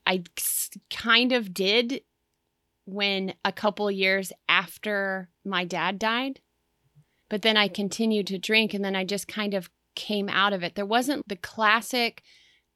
I 0.07 0.25
kind 0.91 1.33
of 1.33 1.53
did 1.53 2.03
when 2.89 3.35
a 3.45 3.53
couple 3.53 3.91
years 3.91 4.33
after 4.49 5.29
my 5.45 5.63
dad 5.63 5.99
died. 5.99 6.41
But 7.29 7.43
then 7.43 7.57
I 7.57 7.69
continued 7.69 8.27
to 8.29 8.39
drink 8.39 8.73
and 8.73 8.83
then 8.83 8.97
I 8.97 9.05
just 9.05 9.29
kind 9.29 9.53
of 9.53 9.69
came 9.95 10.31
out 10.31 10.55
of 10.55 10.63
it. 10.63 10.75
There 10.75 10.87
wasn't 10.87 11.29
the 11.29 11.37
classic 11.37 12.23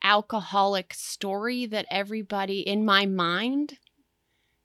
alcoholic 0.04 0.92
story 0.92 1.64
that 1.64 1.86
everybody 1.90 2.60
in 2.60 2.84
my 2.84 3.06
mind 3.06 3.78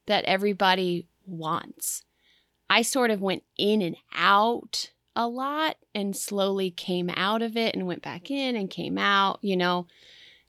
that 0.08 0.26
everybody 0.26 1.08
wants. 1.26 2.04
I 2.70 2.82
sort 2.82 3.10
of 3.10 3.22
went 3.22 3.44
in 3.58 3.82
and 3.82 3.96
out 4.14 4.92
a 5.16 5.30
lot 5.30 5.78
and 5.96 6.14
slowly 6.14 6.72
came 6.72 7.10
out 7.16 7.42
of 7.42 7.56
it 7.56 7.74
and 7.74 7.88
went 7.88 8.02
back 8.02 8.30
in 8.30 8.58
and 8.58 8.70
came 8.70 8.98
out, 8.98 9.40
you 9.42 9.56
know, 9.56 9.88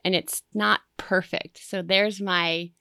and 0.05 0.17
it's 0.17 0.43
not 0.53 0.81
perfect. 0.97 1.59
So 1.63 1.83
there's 1.83 2.21
my 2.21 2.73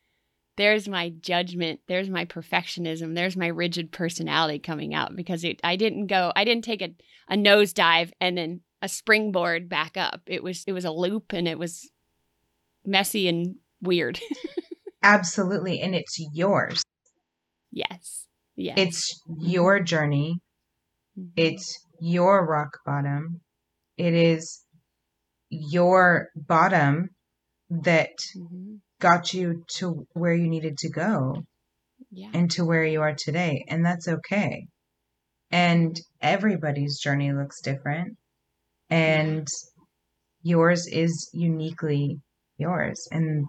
there's 0.57 0.87
my 0.87 1.09
judgment, 1.09 1.79
there's 1.87 2.09
my 2.09 2.25
perfectionism, 2.25 3.15
there's 3.15 3.37
my 3.37 3.47
rigid 3.47 3.91
personality 3.91 4.59
coming 4.59 4.93
out 4.93 5.15
because 5.15 5.43
it, 5.43 5.59
I 5.63 5.75
didn't 5.75 6.07
go, 6.07 6.33
I 6.35 6.43
didn't 6.43 6.65
take 6.65 6.81
a, 6.81 6.93
a 7.29 7.35
nosedive 7.35 8.11
and 8.19 8.37
then 8.37 8.61
a 8.81 8.89
springboard 8.89 9.69
back 9.69 9.97
up. 9.97 10.21
It 10.25 10.43
was 10.43 10.63
it 10.67 10.73
was 10.73 10.85
a 10.85 10.91
loop 10.91 11.33
and 11.33 11.47
it 11.47 11.57
was 11.57 11.89
messy 12.85 13.27
and 13.27 13.55
weird. 13.81 14.19
Absolutely, 15.03 15.79
and 15.79 15.95
it's 15.95 16.17
yours. 16.33 16.83
Yes. 17.71 18.25
Yes. 18.55 18.77
It's 18.77 19.21
your 19.39 19.79
journey. 19.79 20.39
Mm-hmm. 21.17 21.29
It's 21.35 21.77
your 21.99 22.45
rock 22.45 22.79
bottom. 22.85 23.41
It 23.97 24.13
is 24.13 24.63
your 25.49 26.29
bottom 26.35 27.09
that 27.69 28.17
mm-hmm. 28.35 28.75
Got 28.99 29.33
you 29.33 29.63
to 29.77 30.07
where 30.13 30.33
you 30.33 30.47
needed 30.47 30.77
to 30.79 30.89
go 30.89 31.43
yeah. 32.11 32.29
and 32.33 32.49
to 32.51 32.65
where 32.65 32.83
you 32.83 33.01
are 33.01 33.15
today. 33.15 33.65
And 33.67 33.85
that's 33.85 34.07
okay. 34.07 34.67
And 35.51 35.99
everybody's 36.21 36.99
journey 36.99 37.31
looks 37.31 37.61
different. 37.61 38.17
And 38.89 39.47
yeah. 40.41 40.55
yours 40.55 40.87
is 40.87 41.29
uniquely 41.33 42.19
yours. 42.57 43.07
And 43.11 43.47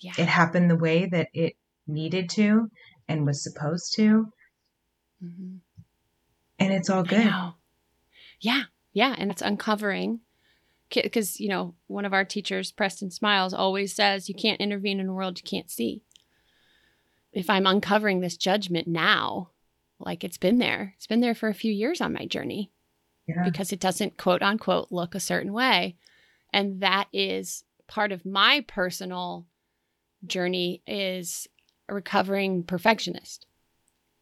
yeah. 0.00 0.12
it 0.18 0.26
happened 0.26 0.70
the 0.70 0.76
way 0.76 1.06
that 1.06 1.28
it 1.32 1.54
needed 1.86 2.28
to 2.30 2.70
and 3.08 3.26
was 3.26 3.42
supposed 3.42 3.94
to. 3.96 4.26
Mm-hmm. 5.22 5.56
And 6.58 6.72
it's 6.72 6.90
all 6.90 7.02
good. 7.02 7.32
Yeah. 8.40 8.62
Yeah. 8.92 9.14
And 9.16 9.30
it's 9.30 9.42
uncovering 9.42 10.20
because, 10.90 11.40
you 11.40 11.48
know, 11.48 11.74
one 11.86 12.04
of 12.04 12.12
our 12.12 12.24
teachers, 12.24 12.72
Preston 12.72 13.10
Smiles, 13.10 13.54
always 13.54 13.94
says 13.94 14.28
you 14.28 14.34
can't 14.34 14.60
intervene 14.60 15.00
in 15.00 15.08
a 15.08 15.12
world 15.12 15.38
you 15.38 15.48
can't 15.48 15.70
see. 15.70 16.02
If 17.32 17.50
I'm 17.50 17.66
uncovering 17.66 18.20
this 18.20 18.36
judgment 18.36 18.86
now, 18.86 19.50
like 19.98 20.22
it's 20.22 20.38
been 20.38 20.58
there, 20.58 20.94
it's 20.96 21.06
been 21.06 21.20
there 21.20 21.34
for 21.34 21.48
a 21.48 21.54
few 21.54 21.72
years 21.72 22.00
on 22.00 22.12
my 22.12 22.26
journey 22.26 22.70
yeah. 23.26 23.42
because 23.44 23.72
it 23.72 23.80
doesn't 23.80 24.16
quote 24.16 24.42
unquote 24.42 24.88
look 24.90 25.14
a 25.14 25.20
certain 25.20 25.52
way. 25.52 25.96
And 26.52 26.80
that 26.80 27.08
is 27.12 27.64
part 27.86 28.12
of 28.12 28.24
my 28.24 28.64
personal 28.66 29.46
journey 30.26 30.82
is 30.86 31.48
a 31.88 31.94
recovering 31.94 32.62
perfectionist 32.62 33.46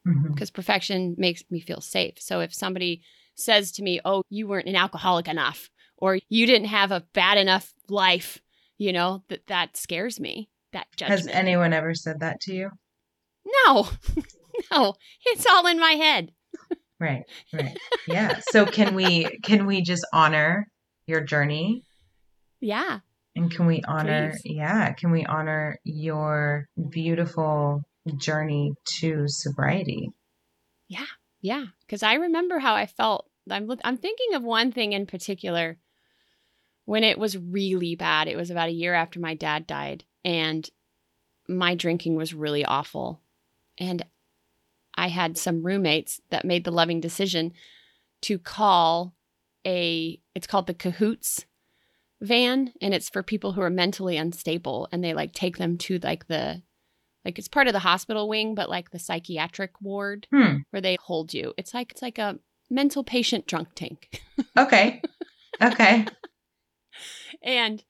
because 0.04 0.50
mm-hmm. 0.50 0.54
perfection 0.54 1.14
makes 1.18 1.44
me 1.50 1.60
feel 1.60 1.80
safe. 1.80 2.14
So 2.18 2.40
if 2.40 2.52
somebody 2.52 3.02
says 3.34 3.72
to 3.72 3.82
me, 3.82 4.00
"Oh, 4.04 4.22
you 4.28 4.46
weren't 4.46 4.68
an 4.68 4.76
alcoholic 4.76 5.28
enough," 5.28 5.70
or 5.96 6.18
"You 6.28 6.46
didn't 6.46 6.68
have 6.68 6.90
a 6.92 7.04
bad 7.12 7.38
enough 7.38 7.72
life," 7.88 8.38
you 8.78 8.92
know 8.92 9.22
that 9.28 9.46
that 9.46 9.76
scares 9.76 10.18
me. 10.20 10.48
That 10.72 10.86
judgment. 10.96 11.20
Has 11.20 11.28
anyone 11.28 11.72
ever 11.72 11.94
said 11.94 12.20
that 12.20 12.40
to 12.42 12.54
you? 12.54 12.70
No, 13.66 13.88
no, 14.70 14.94
it's 15.26 15.46
all 15.46 15.66
in 15.66 15.78
my 15.78 15.92
head. 15.92 16.32
right, 17.00 17.24
right, 17.52 17.76
yeah. 18.06 18.40
So 18.50 18.64
can 18.64 18.94
we 18.94 19.38
can 19.42 19.66
we 19.66 19.82
just 19.82 20.06
honor 20.12 20.66
your 21.06 21.20
journey? 21.20 21.82
Yeah, 22.60 23.00
and 23.34 23.50
can 23.50 23.66
we 23.66 23.82
honor, 23.86 24.30
Please. 24.30 24.56
yeah, 24.56 24.92
can 24.92 25.10
we 25.10 25.24
honor 25.26 25.78
your 25.84 26.66
beautiful 26.90 27.82
journey 28.16 28.72
to 28.98 29.24
sobriety? 29.26 30.10
Yeah, 30.88 31.06
yeah. 31.42 31.66
Because 31.80 32.02
I 32.02 32.14
remember 32.14 32.58
how 32.58 32.74
I 32.74 32.86
felt. 32.86 33.28
I'm, 33.50 33.70
I'm 33.84 33.98
thinking 33.98 34.34
of 34.34 34.42
one 34.42 34.72
thing 34.72 34.92
in 34.92 35.04
particular 35.04 35.76
when 36.84 37.04
it 37.04 37.18
was 37.18 37.36
really 37.36 37.96
bad. 37.96 38.28
It 38.28 38.36
was 38.36 38.50
about 38.50 38.68
a 38.68 38.72
year 38.72 38.94
after 38.94 39.20
my 39.20 39.34
dad 39.34 39.66
died, 39.66 40.04
and 40.24 40.68
my 41.48 41.74
drinking 41.74 42.16
was 42.16 42.32
really 42.32 42.64
awful. 42.64 43.20
And 43.78 44.04
I 44.94 45.08
had 45.08 45.36
some 45.36 45.66
roommates 45.66 46.20
that 46.30 46.44
made 46.44 46.64
the 46.64 46.70
loving 46.70 47.00
decision 47.00 47.52
to 48.22 48.38
call 48.38 49.14
a, 49.66 50.20
it's 50.34 50.46
called 50.46 50.66
the 50.66 50.74
Cahoots 50.74 51.46
van 52.20 52.72
and 52.80 52.94
it's 52.94 53.08
for 53.08 53.22
people 53.22 53.52
who 53.52 53.60
are 53.60 53.70
mentally 53.70 54.16
unstable 54.16 54.88
and 54.92 55.02
they 55.02 55.12
like 55.12 55.32
take 55.32 55.58
them 55.58 55.76
to 55.76 55.98
like 55.98 56.28
the 56.28 56.62
like 57.24 57.38
it's 57.38 57.48
part 57.48 57.66
of 57.66 57.72
the 57.72 57.78
hospital 57.78 58.28
wing 58.28 58.54
but 58.54 58.68
like 58.68 58.90
the 58.90 58.98
psychiatric 58.98 59.72
ward 59.80 60.26
hmm. 60.30 60.58
where 60.70 60.82
they 60.82 60.96
hold 60.96 61.32
you. 61.32 61.54
It's 61.56 61.74
like 61.74 61.92
it's 61.92 62.02
like 62.02 62.18
a 62.18 62.38
mental 62.70 63.04
patient 63.04 63.46
drunk 63.46 63.68
tank. 63.74 64.20
Okay. 64.56 65.02
Okay. 65.60 66.06
And 67.44 67.82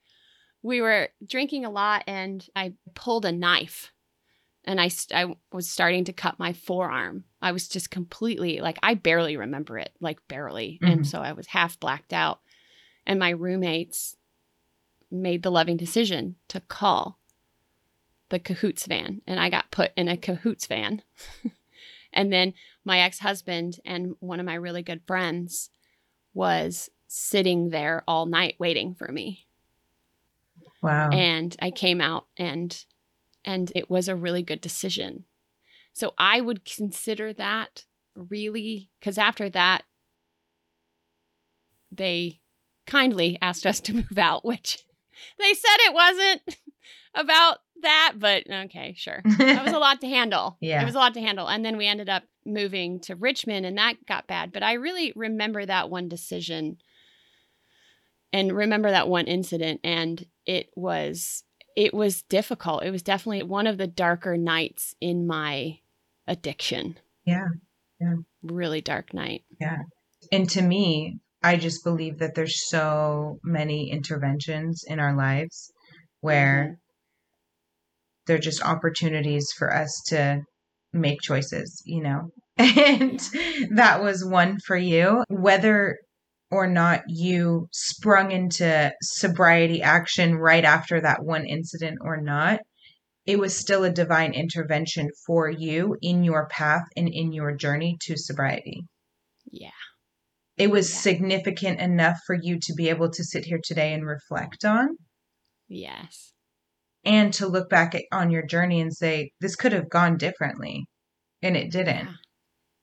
we 0.62 0.80
were 0.80 1.08
drinking 1.26 1.64
a 1.64 1.70
lot 1.70 2.04
and 2.06 2.46
i 2.56 2.72
pulled 2.94 3.26
a 3.26 3.32
knife 3.32 3.92
and 4.64 4.80
I, 4.80 4.90
I 5.12 5.34
was 5.52 5.68
starting 5.68 6.04
to 6.04 6.12
cut 6.12 6.38
my 6.38 6.52
forearm. 6.52 7.24
I 7.42 7.50
was 7.50 7.68
just 7.68 7.90
completely 7.90 8.60
like 8.60 8.78
i 8.82 8.94
barely 8.94 9.36
remember 9.36 9.78
it 9.78 9.92
like 10.00 10.20
barely. 10.28 10.78
Mm-hmm. 10.82 10.92
and 10.92 11.06
so 11.06 11.20
i 11.20 11.32
was 11.32 11.48
half 11.48 11.78
blacked 11.80 12.12
out 12.12 12.40
and 13.06 13.18
my 13.18 13.30
roommates 13.30 14.16
made 15.10 15.42
the 15.42 15.50
loving 15.50 15.76
decision 15.76 16.36
to 16.48 16.60
call 16.60 17.18
the 18.32 18.38
cahoots 18.38 18.86
van 18.86 19.20
and 19.26 19.38
I 19.38 19.50
got 19.50 19.70
put 19.70 19.92
in 19.94 20.08
a 20.08 20.16
cahoots 20.16 20.66
van. 20.66 21.02
and 22.14 22.32
then 22.32 22.54
my 22.82 23.00
ex-husband 23.00 23.78
and 23.84 24.16
one 24.20 24.40
of 24.40 24.46
my 24.46 24.54
really 24.54 24.82
good 24.82 25.02
friends 25.06 25.68
was 26.32 26.88
sitting 27.06 27.68
there 27.68 28.02
all 28.08 28.24
night 28.24 28.56
waiting 28.58 28.94
for 28.94 29.12
me. 29.12 29.46
Wow. 30.82 31.10
And 31.10 31.54
I 31.60 31.70
came 31.70 32.00
out 32.00 32.26
and 32.38 32.84
and 33.44 33.70
it 33.74 33.90
was 33.90 34.08
a 34.08 34.16
really 34.16 34.42
good 34.42 34.62
decision. 34.62 35.26
So 35.92 36.14
I 36.16 36.40
would 36.40 36.64
consider 36.64 37.34
that 37.34 37.84
really 38.16 38.88
cuz 39.02 39.18
after 39.18 39.50
that 39.50 39.84
they 41.90 42.40
kindly 42.86 43.36
asked 43.42 43.66
us 43.66 43.78
to 43.80 43.92
move 43.92 44.16
out, 44.16 44.42
which 44.46 44.84
they 45.38 45.52
said 45.52 45.76
it 45.80 45.92
wasn't 45.92 46.58
about 47.14 47.58
that, 47.82 48.14
but 48.16 48.44
okay, 48.50 48.94
sure. 48.96 49.22
That 49.38 49.64
was 49.64 49.74
a 49.74 49.78
lot 49.78 50.00
to 50.00 50.08
handle. 50.08 50.56
yeah. 50.60 50.82
It 50.82 50.84
was 50.84 50.94
a 50.94 50.98
lot 50.98 51.14
to 51.14 51.20
handle. 51.20 51.48
And 51.48 51.64
then 51.64 51.76
we 51.76 51.86
ended 51.86 52.08
up 52.08 52.24
moving 52.44 53.00
to 53.00 53.14
Richmond 53.14 53.66
and 53.66 53.78
that 53.78 54.04
got 54.06 54.26
bad. 54.26 54.52
But 54.52 54.62
I 54.62 54.74
really 54.74 55.12
remember 55.14 55.64
that 55.64 55.90
one 55.90 56.08
decision 56.08 56.78
and 58.32 58.52
remember 58.52 58.90
that 58.90 59.08
one 59.08 59.26
incident 59.26 59.80
and 59.84 60.24
it 60.46 60.70
was 60.74 61.44
it 61.76 61.94
was 61.94 62.22
difficult. 62.22 62.84
It 62.84 62.90
was 62.90 63.02
definitely 63.02 63.44
one 63.44 63.66
of 63.66 63.78
the 63.78 63.86
darker 63.86 64.36
nights 64.36 64.94
in 65.00 65.26
my 65.26 65.78
addiction. 66.26 66.98
Yeah. 67.24 67.48
Yeah. 68.00 68.16
Really 68.42 68.80
dark 68.80 69.14
night. 69.14 69.44
Yeah. 69.60 69.78
And 70.30 70.48
to 70.50 70.62
me, 70.62 71.18
I 71.42 71.56
just 71.56 71.82
believe 71.82 72.18
that 72.18 72.34
there's 72.34 72.68
so 72.68 73.40
many 73.42 73.90
interventions 73.90 74.84
in 74.86 75.00
our 75.00 75.16
lives 75.16 75.72
where 76.20 76.64
mm-hmm. 76.64 76.74
They're 78.26 78.38
just 78.38 78.64
opportunities 78.64 79.48
for 79.56 79.74
us 79.74 80.02
to 80.08 80.42
make 80.92 81.20
choices, 81.22 81.82
you 81.84 82.02
know. 82.02 82.30
And 82.58 83.18
that 83.70 84.02
was 84.02 84.24
one 84.24 84.58
for 84.66 84.76
you. 84.76 85.24
Whether 85.28 85.96
or 86.50 86.66
not 86.66 87.04
you 87.08 87.66
sprung 87.72 88.30
into 88.30 88.92
sobriety 89.00 89.80
action 89.80 90.34
right 90.34 90.64
after 90.64 91.00
that 91.00 91.24
one 91.24 91.46
incident 91.46 91.98
or 92.02 92.20
not, 92.20 92.60
it 93.24 93.38
was 93.38 93.56
still 93.56 93.84
a 93.84 93.90
divine 93.90 94.34
intervention 94.34 95.08
for 95.26 95.48
you 95.48 95.96
in 96.02 96.24
your 96.24 96.46
path 96.48 96.82
and 96.94 97.08
in 97.10 97.32
your 97.32 97.56
journey 97.56 97.96
to 98.02 98.16
sobriety. 98.16 98.82
Yeah. 99.50 99.70
It 100.58 100.70
was 100.70 100.92
yeah. 100.92 101.00
significant 101.00 101.80
enough 101.80 102.18
for 102.26 102.36
you 102.40 102.58
to 102.60 102.74
be 102.76 102.90
able 102.90 103.10
to 103.10 103.24
sit 103.24 103.44
here 103.46 103.60
today 103.64 103.94
and 103.94 104.06
reflect 104.06 104.64
on. 104.64 104.88
Yes. 105.68 106.31
And 107.04 107.34
to 107.34 107.46
look 107.46 107.68
back 107.68 107.94
at, 107.94 108.04
on 108.12 108.30
your 108.30 108.46
journey 108.46 108.80
and 108.80 108.94
say, 108.94 109.32
this 109.40 109.56
could 109.56 109.72
have 109.72 109.90
gone 109.90 110.16
differently. 110.16 110.86
And 111.42 111.56
it 111.56 111.72
didn't. 111.72 112.08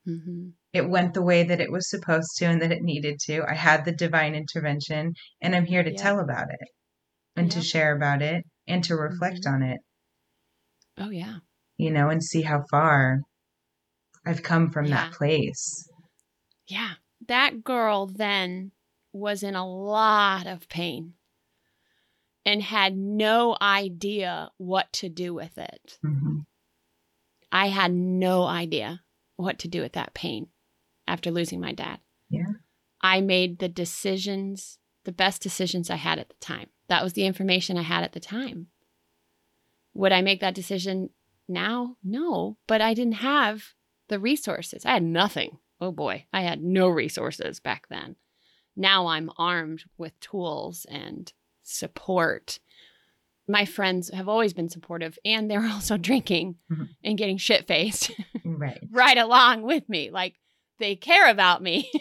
Yeah. 0.05 0.13
Mm-hmm 0.13 0.49
it 0.73 0.87
went 0.87 1.13
the 1.13 1.21
way 1.21 1.43
that 1.43 1.59
it 1.59 1.71
was 1.71 1.89
supposed 1.89 2.37
to 2.37 2.45
and 2.45 2.61
that 2.61 2.71
it 2.71 2.81
needed 2.81 3.19
to. 3.21 3.43
I 3.47 3.55
had 3.55 3.85
the 3.85 3.91
divine 3.91 4.35
intervention 4.35 5.13
and 5.41 5.55
I'm 5.55 5.65
here 5.65 5.83
to 5.83 5.91
yeah. 5.91 5.97
tell 5.97 6.19
about 6.19 6.47
it 6.49 6.69
and 7.35 7.47
yeah. 7.47 7.59
to 7.59 7.65
share 7.65 7.95
about 7.95 8.21
it 8.21 8.45
and 8.67 8.83
to 8.83 8.95
reflect 8.95 9.45
mm-hmm. 9.45 9.55
on 9.55 9.63
it. 9.63 9.79
Oh, 10.97 11.09
yeah. 11.09 11.37
You 11.77 11.91
know, 11.91 12.09
and 12.09 12.23
see 12.23 12.43
how 12.43 12.63
far 12.69 13.21
I've 14.25 14.43
come 14.43 14.69
from 14.69 14.87
that 14.87 15.13
place. 15.13 15.89
Yeah. 16.67 16.93
That 17.27 17.63
girl 17.63 18.05
then 18.05 18.71
was 19.11 19.41
in 19.41 19.55
a 19.55 19.67
lot 19.67 20.45
of 20.45 20.69
pain 20.69 21.13
and 22.45 22.61
had 22.61 22.95
no 22.95 23.57
idea 23.61 24.51
what 24.57 24.91
to 24.93 25.09
do 25.09 25.33
with 25.33 25.57
it. 25.57 25.99
Mm-hmm. 26.05 26.39
I 27.51 27.67
had 27.67 27.91
no 27.93 28.43
idea 28.43 29.01
what 29.35 29.59
to 29.59 29.67
do 29.67 29.81
with 29.81 29.93
that 29.93 30.13
pain 30.13 30.47
after 31.07 31.31
losing 31.31 31.59
my 31.59 31.73
dad. 31.73 31.99
Yeah. 32.29 32.53
I 33.01 33.21
made 33.21 33.59
the 33.59 33.69
decisions, 33.69 34.77
the 35.05 35.11
best 35.11 35.41
decisions 35.41 35.89
I 35.89 35.95
had 35.95 36.19
at 36.19 36.29
the 36.29 36.35
time. 36.39 36.67
That 36.87 37.03
was 37.03 37.13
the 37.13 37.25
information 37.25 37.77
I 37.77 37.83
had 37.83 38.03
at 38.03 38.13
the 38.13 38.19
time. 38.19 38.67
Would 39.93 40.11
I 40.11 40.21
make 40.21 40.41
that 40.41 40.55
decision 40.55 41.09
now? 41.47 41.97
No, 42.03 42.57
but 42.67 42.81
I 42.81 42.93
didn't 42.93 43.13
have 43.13 43.73
the 44.07 44.19
resources. 44.19 44.85
I 44.85 44.93
had 44.93 45.03
nothing. 45.03 45.59
Oh 45.81 45.91
boy, 45.91 46.25
I 46.33 46.41
had 46.41 46.61
no 46.61 46.87
resources 46.89 47.59
back 47.59 47.87
then. 47.89 48.15
Now 48.75 49.07
I'm 49.07 49.31
armed 49.37 49.83
with 49.97 50.19
tools 50.19 50.85
and 50.89 51.31
support. 51.69 52.59
My 53.47 53.65
friends 53.65 54.11
have 54.13 54.29
always 54.29 54.53
been 54.53 54.69
supportive 54.69 55.17
and 55.25 55.49
they're 55.49 55.65
also 55.71 55.97
drinking 55.97 56.55
mm-hmm. 56.71 56.83
and 57.03 57.17
getting 57.17 57.37
shit 57.37 57.67
faced 57.67 58.11
right. 58.43 58.79
right 58.91 59.17
along 59.17 59.63
with 59.63 59.87
me. 59.89 60.09
Like 60.11 60.35
they 60.79 60.95
care 60.95 61.29
about 61.29 61.61
me. 61.61 61.91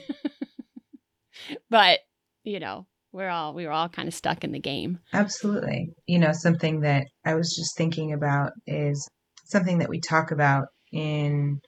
but, 1.70 2.00
you 2.44 2.60
know, 2.60 2.87
we're 3.12 3.28
all 3.28 3.54
we 3.54 3.66
were 3.66 3.72
all 3.72 3.88
kind 3.88 4.06
of 4.06 4.14
stuck 4.14 4.44
in 4.44 4.52
the 4.52 4.60
game. 4.60 4.98
Absolutely. 5.12 5.94
You 6.06 6.18
know, 6.18 6.32
something 6.32 6.80
that 6.80 7.06
I 7.25 7.34
was 7.34 7.54
just 7.54 7.76
thinking 7.76 8.12
about 8.12 8.52
is 8.66 9.09
something 9.44 9.78
that 9.78 9.88
we 9.88 10.00
talk 10.00 10.31
about 10.31 10.68
in 10.92 11.61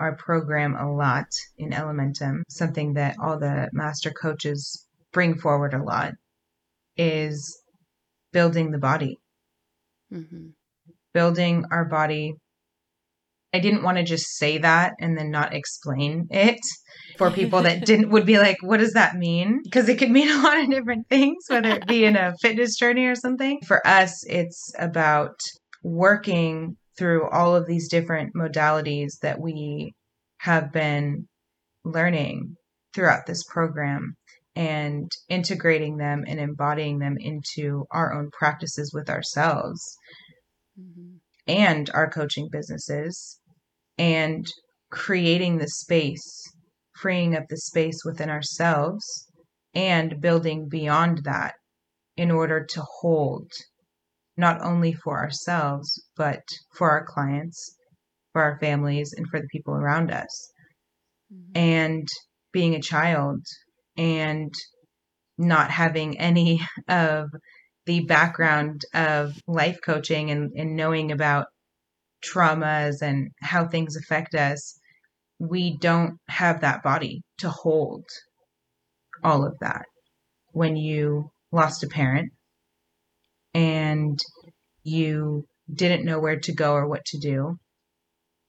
our 0.00 0.16
program 0.16 0.74
a 0.76 0.92
lot 0.92 1.26
in 1.58 1.70
Elementum, 1.70 2.42
something 2.48 2.94
that 2.94 3.16
all 3.20 3.38
the 3.38 3.68
master 3.72 4.10
coaches 4.10 4.86
bring 5.12 5.38
forward 5.38 5.74
a 5.74 5.82
lot 5.82 6.12
is 6.96 7.62
building 8.32 8.70
the 8.70 8.78
body. 8.78 9.18
Mm-hmm. 10.12 10.48
Building 11.12 11.64
our 11.70 11.84
body 11.84 12.34
I 13.54 13.60
didn't 13.60 13.84
want 13.84 13.98
to 13.98 14.02
just 14.02 14.36
say 14.36 14.58
that 14.58 14.94
and 14.98 15.16
then 15.16 15.30
not 15.30 15.54
explain 15.54 16.26
it 16.30 16.58
for 17.16 17.30
people 17.30 17.62
that 17.62 17.86
didn't 17.86 18.10
would 18.10 18.26
be 18.26 18.40
like, 18.40 18.56
what 18.62 18.80
does 18.80 18.94
that 18.94 19.14
mean? 19.14 19.60
Because 19.62 19.88
it 19.88 19.96
could 19.96 20.10
mean 20.10 20.28
a 20.28 20.42
lot 20.42 20.58
of 20.58 20.68
different 20.68 21.08
things, 21.08 21.44
whether 21.46 21.68
it 21.68 21.86
be 21.86 22.04
in 22.04 22.16
a 22.16 22.34
fitness 22.42 22.76
journey 22.76 23.06
or 23.06 23.14
something. 23.14 23.60
For 23.64 23.86
us, 23.86 24.24
it's 24.26 24.72
about 24.76 25.38
working 25.84 26.76
through 26.98 27.30
all 27.30 27.54
of 27.54 27.66
these 27.66 27.88
different 27.88 28.34
modalities 28.34 29.12
that 29.22 29.40
we 29.40 29.92
have 30.38 30.72
been 30.72 31.28
learning 31.84 32.56
throughout 32.92 33.26
this 33.26 33.44
program 33.44 34.16
and 34.56 35.10
integrating 35.28 35.96
them 35.96 36.24
and 36.26 36.38
embodying 36.38 36.98
them 36.98 37.16
into 37.18 37.86
our 37.90 38.12
own 38.12 38.30
practices 38.30 38.92
with 38.94 39.10
ourselves 39.10 39.96
mm-hmm. 40.78 41.16
and 41.48 41.90
our 41.92 42.08
coaching 42.08 42.48
businesses 42.50 43.40
and 43.98 44.46
creating 44.90 45.58
the 45.58 45.68
space, 45.68 46.42
freeing 47.00 47.34
up 47.34 47.44
the 47.48 47.56
space 47.56 48.02
within 48.04 48.30
ourselves, 48.30 49.28
and 49.74 50.20
building 50.20 50.68
beyond 50.68 51.24
that 51.24 51.54
in 52.16 52.30
order 52.30 52.64
to 52.64 52.80
hold 53.00 53.50
not 54.36 54.60
only 54.62 54.92
for 54.92 55.18
ourselves, 55.18 56.04
but 56.16 56.42
for 56.76 56.90
our 56.90 57.04
clients, 57.04 57.76
for 58.32 58.42
our 58.42 58.58
families, 58.58 59.12
and 59.16 59.26
for 59.28 59.40
the 59.40 59.48
people 59.48 59.74
around 59.74 60.10
us. 60.10 60.52
Mm-hmm. 61.32 61.58
And 61.58 62.08
being 62.52 62.74
a 62.74 62.80
child 62.80 63.40
and 63.96 64.52
not 65.38 65.70
having 65.70 66.18
any 66.18 66.60
of 66.88 67.30
the 67.86 68.00
background 68.00 68.82
of 68.94 69.34
life 69.46 69.78
coaching 69.84 70.30
and, 70.30 70.52
and 70.56 70.76
knowing 70.76 71.12
about 71.12 71.46
traumas 72.24 73.02
and 73.02 73.30
how 73.42 73.66
things 73.66 73.96
affect 73.96 74.34
us, 74.34 74.78
we 75.38 75.76
don't 75.78 76.18
have 76.28 76.60
that 76.60 76.82
body 76.82 77.22
to 77.38 77.50
hold 77.50 78.04
all 79.22 79.44
of 79.46 79.58
that. 79.60 79.84
When 80.52 80.76
you 80.76 81.30
lost 81.52 81.82
a 81.82 81.88
parent 81.88 82.32
and 83.52 84.18
you 84.82 85.46
didn't 85.72 86.04
know 86.04 86.20
where 86.20 86.40
to 86.40 86.54
go 86.54 86.72
or 86.72 86.88
what 86.88 87.04
to 87.06 87.18
do, 87.18 87.58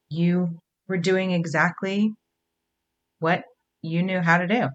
you 0.10 0.60
were 0.88 0.98
doing 0.98 1.32
exactly 1.32 2.12
what 3.20 3.44
you 3.82 4.04
knew 4.04 4.20
how 4.20 4.38
to 4.38 4.48
do. 4.48 4.68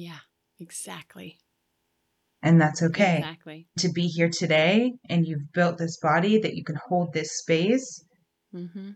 Yeah, 0.00 0.20
exactly. 0.58 1.36
And 2.42 2.58
that's 2.58 2.82
okay. 2.82 3.18
Exactly. 3.18 3.66
To 3.80 3.90
be 3.90 4.06
here 4.06 4.30
today 4.30 4.94
and 5.10 5.26
you've 5.26 5.52
built 5.52 5.76
this 5.76 5.98
body 5.98 6.38
that 6.38 6.54
you 6.54 6.64
can 6.64 6.78
hold 6.88 7.12
this 7.12 7.36
space, 7.36 8.02
mm-hmm. 8.54 8.92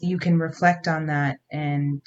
you 0.00 0.18
can 0.18 0.40
reflect 0.40 0.88
on 0.88 1.06
that 1.06 1.36
and 1.48 2.02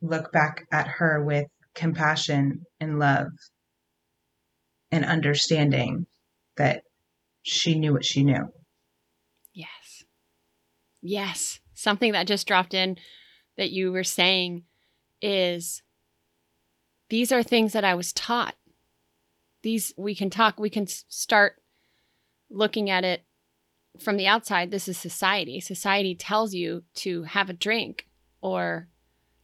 look 0.00 0.32
back 0.32 0.64
at 0.72 0.88
her 0.88 1.22
with 1.22 1.48
compassion 1.74 2.62
and 2.80 2.98
love 2.98 3.28
and 4.90 5.04
understanding 5.04 6.06
that 6.56 6.80
she 7.42 7.78
knew 7.78 7.92
what 7.92 8.06
she 8.06 8.24
knew. 8.24 8.48
Yes. 9.52 10.04
Yes. 11.02 11.60
Something 11.74 12.12
that 12.12 12.26
just 12.26 12.48
dropped 12.48 12.72
in 12.72 12.96
that 13.58 13.70
you 13.70 13.92
were 13.92 14.02
saying 14.02 14.62
is 15.20 15.82
these 17.12 17.30
are 17.30 17.42
things 17.42 17.74
that 17.74 17.84
I 17.84 17.94
was 17.94 18.10
taught. 18.10 18.54
These 19.60 19.92
we 19.98 20.14
can 20.14 20.30
talk 20.30 20.58
we 20.58 20.70
can 20.70 20.86
start 20.86 21.56
looking 22.48 22.88
at 22.88 23.04
it 23.04 23.22
from 24.00 24.16
the 24.16 24.26
outside. 24.26 24.70
This 24.70 24.88
is 24.88 24.96
society. 24.96 25.60
Society 25.60 26.14
tells 26.14 26.54
you 26.54 26.84
to 26.94 27.24
have 27.24 27.50
a 27.50 27.52
drink 27.52 28.08
or 28.40 28.88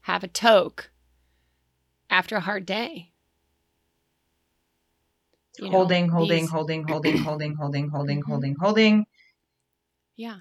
have 0.00 0.24
a 0.24 0.28
toke 0.28 0.90
after 2.08 2.36
a 2.36 2.40
hard 2.40 2.64
day. 2.64 3.12
You 5.58 5.70
holding 5.70 6.06
know, 6.06 6.14
holding 6.14 6.40
these... 6.44 6.50
holding 6.50 6.88
holding 6.88 7.18
holding 7.22 7.54
holding 7.54 7.90
holding 7.90 8.22
mm-hmm. 8.22 8.30
holding 8.30 8.54
holding. 8.58 9.06
Yeah. 10.16 10.38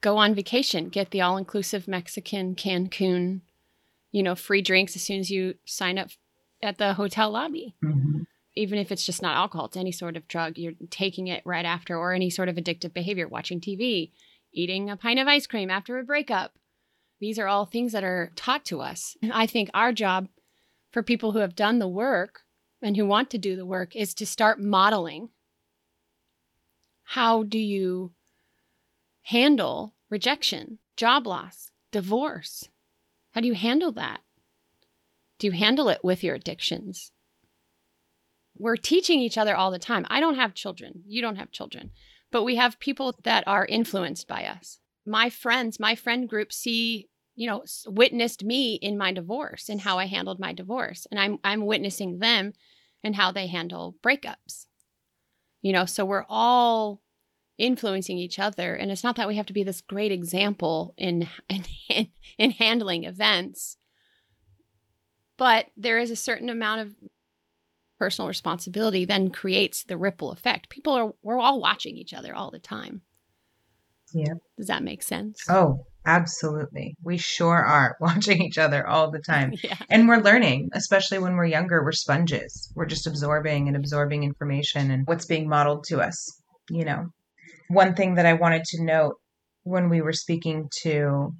Go 0.00 0.16
on 0.16 0.34
vacation. 0.34 0.88
Get 0.88 1.12
the 1.12 1.20
all-inclusive 1.20 1.86
mexican 1.86 2.56
cancun 2.56 3.42
you 4.14 4.22
know 4.22 4.36
free 4.36 4.62
drinks 4.62 4.94
as 4.94 5.02
soon 5.02 5.18
as 5.18 5.28
you 5.28 5.54
sign 5.66 5.98
up 5.98 6.08
at 6.62 6.78
the 6.78 6.94
hotel 6.94 7.30
lobby. 7.30 7.74
Mm-hmm. 7.84 8.22
Even 8.56 8.78
if 8.78 8.92
it's 8.92 9.04
just 9.04 9.20
not 9.20 9.36
alcohol, 9.36 9.66
it's 9.66 9.76
any 9.76 9.90
sort 9.90 10.16
of 10.16 10.28
drug, 10.28 10.56
you're 10.56 10.74
taking 10.88 11.26
it 11.26 11.42
right 11.44 11.64
after, 11.64 11.98
or 11.98 12.12
any 12.12 12.30
sort 12.30 12.48
of 12.48 12.54
addictive 12.54 12.94
behavior, 12.94 13.26
watching 13.26 13.60
TV, 13.60 14.12
eating 14.52 14.88
a 14.88 14.96
pint 14.96 15.18
of 15.18 15.26
ice 15.26 15.48
cream 15.48 15.70
after 15.70 15.98
a 15.98 16.04
breakup. 16.04 16.52
These 17.18 17.40
are 17.40 17.48
all 17.48 17.66
things 17.66 17.90
that 17.90 18.04
are 18.04 18.30
taught 18.36 18.64
to 18.66 18.80
us. 18.80 19.16
I 19.32 19.46
think 19.48 19.70
our 19.74 19.92
job 19.92 20.28
for 20.92 21.02
people 21.02 21.32
who 21.32 21.40
have 21.40 21.56
done 21.56 21.80
the 21.80 21.88
work 21.88 22.42
and 22.80 22.96
who 22.96 23.06
want 23.06 23.30
to 23.30 23.38
do 23.38 23.56
the 23.56 23.66
work 23.66 23.96
is 23.96 24.14
to 24.14 24.26
start 24.26 24.60
modeling 24.60 25.30
how 27.08 27.42
do 27.42 27.58
you 27.58 28.12
handle 29.22 29.94
rejection, 30.08 30.78
job 30.96 31.26
loss, 31.26 31.70
divorce? 31.92 32.68
How 33.34 33.40
do 33.40 33.48
you 33.48 33.54
handle 33.54 33.90
that? 33.92 34.20
Do 35.38 35.48
you 35.48 35.52
handle 35.52 35.88
it 35.88 36.04
with 36.04 36.22
your 36.22 36.36
addictions? 36.36 37.10
We're 38.56 38.76
teaching 38.76 39.18
each 39.18 39.36
other 39.36 39.56
all 39.56 39.72
the 39.72 39.78
time. 39.80 40.06
I 40.08 40.20
don't 40.20 40.36
have 40.36 40.54
children. 40.54 41.02
You 41.06 41.20
don't 41.20 41.36
have 41.36 41.50
children. 41.50 41.90
But 42.30 42.44
we 42.44 42.54
have 42.54 42.78
people 42.78 43.16
that 43.24 43.42
are 43.48 43.66
influenced 43.66 44.28
by 44.28 44.44
us. 44.44 44.78
My 45.04 45.30
friends, 45.30 45.80
my 45.80 45.96
friend 45.96 46.28
group 46.28 46.52
see, 46.52 47.08
you 47.34 47.48
know, 47.48 47.64
witnessed 47.86 48.44
me 48.44 48.76
in 48.76 48.96
my 48.96 49.12
divorce 49.12 49.68
and 49.68 49.80
how 49.80 49.98
I 49.98 50.06
handled 50.06 50.38
my 50.38 50.52
divorce. 50.52 51.04
And 51.10 51.18
I'm 51.18 51.38
I'm 51.42 51.66
witnessing 51.66 52.20
them 52.20 52.52
and 53.02 53.16
how 53.16 53.32
they 53.32 53.48
handle 53.48 53.96
breakups. 54.00 54.66
You 55.60 55.72
know, 55.72 55.86
so 55.86 56.04
we're 56.04 56.26
all 56.28 57.02
influencing 57.56 58.18
each 58.18 58.38
other 58.38 58.74
and 58.74 58.90
it's 58.90 59.04
not 59.04 59.16
that 59.16 59.28
we 59.28 59.36
have 59.36 59.46
to 59.46 59.52
be 59.52 59.62
this 59.62 59.80
great 59.80 60.10
example 60.10 60.94
in 60.98 61.28
in, 61.48 61.64
in 62.38 62.50
handling 62.50 63.04
events 63.04 63.76
but 65.36 65.66
there 65.76 65.98
is 65.98 66.10
a 66.10 66.16
certain 66.16 66.48
amount 66.48 66.80
of 66.80 66.94
personal 67.98 68.28
responsibility 68.28 69.04
then 69.04 69.30
creates 69.30 69.84
the 69.84 69.96
ripple 69.96 70.30
effect. 70.30 70.68
People 70.68 70.92
are 70.92 71.12
we're 71.22 71.38
all 71.38 71.60
watching 71.60 71.96
each 71.96 72.14
other 72.14 72.34
all 72.34 72.50
the 72.50 72.58
time. 72.58 73.02
Yeah. 74.12 74.34
Does 74.56 74.68
that 74.68 74.82
make 74.82 75.02
sense? 75.02 75.40
Oh 75.48 75.86
absolutely. 76.06 76.96
We 77.02 77.16
sure 77.16 77.56
are 77.56 77.96
watching 78.00 78.42
each 78.42 78.58
other 78.58 78.86
all 78.86 79.10
the 79.10 79.20
time. 79.20 79.52
Yeah. 79.62 79.76
and 79.88 80.06
we're 80.08 80.20
learning 80.20 80.70
especially 80.74 81.18
when 81.18 81.34
we're 81.34 81.46
younger 81.46 81.82
we're 81.82 81.92
sponges. 81.92 82.72
We're 82.74 82.86
just 82.86 83.06
absorbing 83.06 83.68
and 83.68 83.76
absorbing 83.76 84.22
information 84.22 84.90
and 84.90 85.06
what's 85.06 85.26
being 85.26 85.48
modeled 85.48 85.84
to 85.84 86.00
us 86.00 86.40
you 86.70 86.84
know 86.84 87.06
one 87.68 87.94
thing 87.94 88.14
that 88.14 88.26
I 88.26 88.34
wanted 88.34 88.64
to 88.64 88.84
note 88.84 89.16
when 89.62 89.88
we 89.88 90.00
were 90.00 90.12
speaking 90.12 90.68
to 90.82 91.34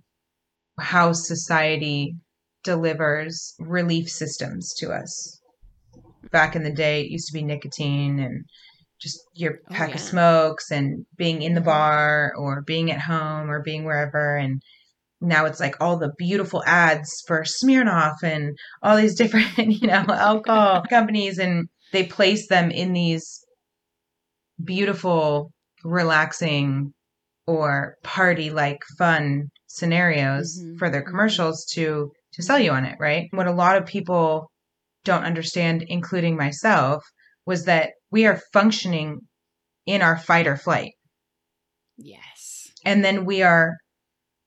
how 0.79 1.13
society 1.13 2.17
delivers 2.65 3.55
relief 3.59 4.09
systems 4.09 4.75
to 4.79 4.91
us. 4.91 5.41
Back 6.33 6.57
in 6.57 6.65
the 6.65 6.73
day, 6.73 7.03
it 7.03 7.11
used 7.11 7.29
to 7.29 7.35
be 7.35 7.43
nicotine 7.43 8.19
and 8.19 8.45
just 9.01 9.21
your 9.35 9.59
oh, 9.71 9.75
pack 9.75 9.89
oh, 9.89 9.91
yeah. 9.91 9.95
of 9.97 10.01
smokes 10.01 10.71
and 10.71 11.05
being 11.17 11.43
in 11.43 11.55
the 11.55 11.61
bar 11.61 12.33
or 12.37 12.63
being 12.63 12.91
at 12.91 13.01
home 13.01 13.51
or 13.51 13.63
being 13.63 13.85
wherever. 13.85 14.37
And 14.37 14.63
now 15.21 15.45
it's 15.45 15.61
like 15.61 15.77
all 15.81 15.99
the 15.99 16.13
beautiful 16.17 16.65
ads 16.67 17.23
for 17.27 17.43
Smirnoff 17.43 18.23
and 18.23 18.57
all 18.83 18.97
these 18.97 19.15
different, 19.19 19.57
you 19.59 19.87
know, 19.87 20.05
alcohol 20.09 20.83
companies. 20.91 21.39
And 21.39 21.69
they 21.93 22.05
place 22.05 22.49
them 22.49 22.71
in 22.71 22.95
these 22.95 23.45
beautiful 24.63 25.53
relaxing 25.85 26.93
or 27.47 27.97
party 28.03 28.51
like 28.51 28.79
fun 28.99 29.49
scenarios 29.67 30.59
mm-hmm. 30.59 30.77
for 30.77 30.91
their 30.91 31.03
mm-hmm. 31.03 31.11
commercials 31.11 31.67
to 31.73 32.11
to 32.33 32.43
sell 32.43 32.59
you 32.59 32.73
on 32.73 32.85
it 32.85 32.97
right? 32.99 33.29
What 33.31 33.47
a 33.47 33.53
lot 33.53 33.77
of 33.77 33.87
people 33.87 34.51
don't 35.05 35.25
understand 35.25 35.85
including 35.87 36.37
myself 36.37 37.05
was 37.47 37.67
that 37.67 37.91
we 38.11 38.27
are 38.27 38.41
functioning 38.53 39.21
in 39.87 40.01
our 40.01 40.17
fight 40.17 40.47
or 40.47 40.57
flight. 40.57 40.93
Yes. 41.99 42.69
And 42.85 43.05
then 43.05 43.27
we 43.27 43.43
are 43.43 43.75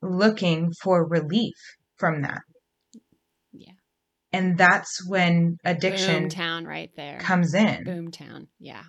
looking 0.02 0.74
for 0.82 1.08
relief 1.08 1.56
from 1.98 2.24
that. 2.24 2.42
Yeah. 3.54 3.74
And 4.34 4.58
that's 4.58 5.08
when 5.08 5.58
addiction 5.64 6.30
town 6.30 6.66
right 6.66 6.90
there. 6.98 7.20
comes 7.20 7.54
in. 7.54 7.86
Boomtown 7.86 8.48
yeah 8.60 8.84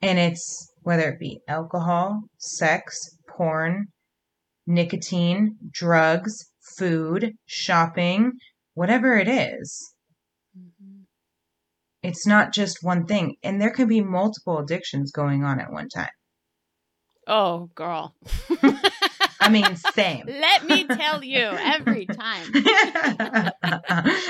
and 0.00 0.18
it's 0.18 0.72
whether 0.82 1.10
it 1.10 1.18
be 1.18 1.40
alcohol, 1.48 2.22
sex, 2.38 3.18
porn, 3.28 3.88
nicotine, 4.66 5.56
drugs, 5.70 6.50
food, 6.76 7.34
shopping, 7.46 8.32
whatever 8.74 9.16
it 9.16 9.28
is. 9.28 9.94
Mm-hmm. 10.56 11.02
It's 12.02 12.26
not 12.26 12.52
just 12.52 12.78
one 12.82 13.06
thing. 13.06 13.36
And 13.42 13.60
there 13.60 13.70
can 13.70 13.88
be 13.88 14.00
multiple 14.00 14.58
addictions 14.58 15.10
going 15.10 15.44
on 15.44 15.60
at 15.60 15.72
one 15.72 15.88
time. 15.88 16.10
Oh, 17.26 17.68
girl. 17.74 18.14
I 19.48 19.50
mean, 19.50 19.76
same. 19.76 20.26
Let 20.26 20.68
me 20.68 20.84
tell 20.84 21.24
you 21.24 21.40
every 21.40 22.04
time. 22.06 22.52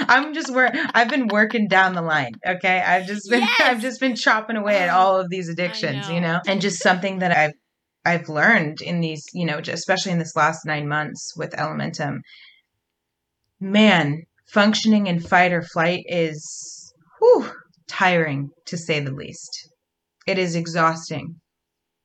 I'm 0.09 0.33
just 0.33 0.55
where 0.55 0.71
I've 0.95 1.09
been 1.09 1.27
working 1.27 1.67
down 1.67 1.95
the 1.95 2.03
line. 2.03 2.35
Okay, 2.47 2.81
I've 2.81 3.09
just 3.09 3.29
been 3.29 3.41
yes! 3.59 3.61
I've 3.61 3.81
just 3.81 3.99
been 3.99 4.15
chopping 4.15 4.57
away 4.57 4.79
at 4.79 4.91
oh, 4.91 4.97
all 4.97 5.21
of 5.21 5.29
these 5.29 5.49
addictions, 5.49 6.09
know. 6.09 6.15
you 6.15 6.21
know, 6.21 6.39
and 6.47 6.61
just 6.61 6.81
something 6.81 7.19
that 7.19 7.37
I've 7.37 7.55
I've 8.05 8.29
learned 8.29 8.81
in 8.81 9.01
these, 9.01 9.25
you 9.33 9.45
know, 9.45 9.59
especially 9.59 10.13
in 10.13 10.21
this 10.21 10.37
last 10.37 10.65
nine 10.65 10.87
months 10.87 11.33
with 11.37 11.51
Elementum. 11.51 12.21
Man, 13.59 14.23
functioning 14.47 15.09
in 15.09 15.19
fight 15.19 15.53
or 15.53 15.63
flight 15.63 16.05
is 16.07 16.95
whew, 17.19 17.51
tiring 17.89 18.51
to 18.67 18.79
say 18.79 19.01
the 19.01 19.11
least. 19.11 19.69
It 20.29 20.39
is 20.39 20.55
exhausting. 20.55 21.41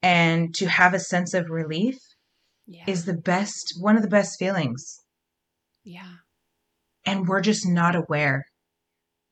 And 0.02 0.54
to 0.56 0.66
have 0.66 0.96
a 0.96 1.00
sense 1.00 1.34
of 1.34 1.50
relief 1.50 1.98
yeah. 2.68 2.84
is 2.88 3.06
the 3.06 3.18
best, 3.18 3.76
one 3.80 3.96
of 3.96 4.02
the 4.02 4.10
best 4.10 4.38
feelings. 4.40 5.00
Yeah. 5.84 6.14
And 7.06 7.28
we're 7.28 7.42
just 7.42 7.68
not 7.68 7.96
aware 7.96 8.46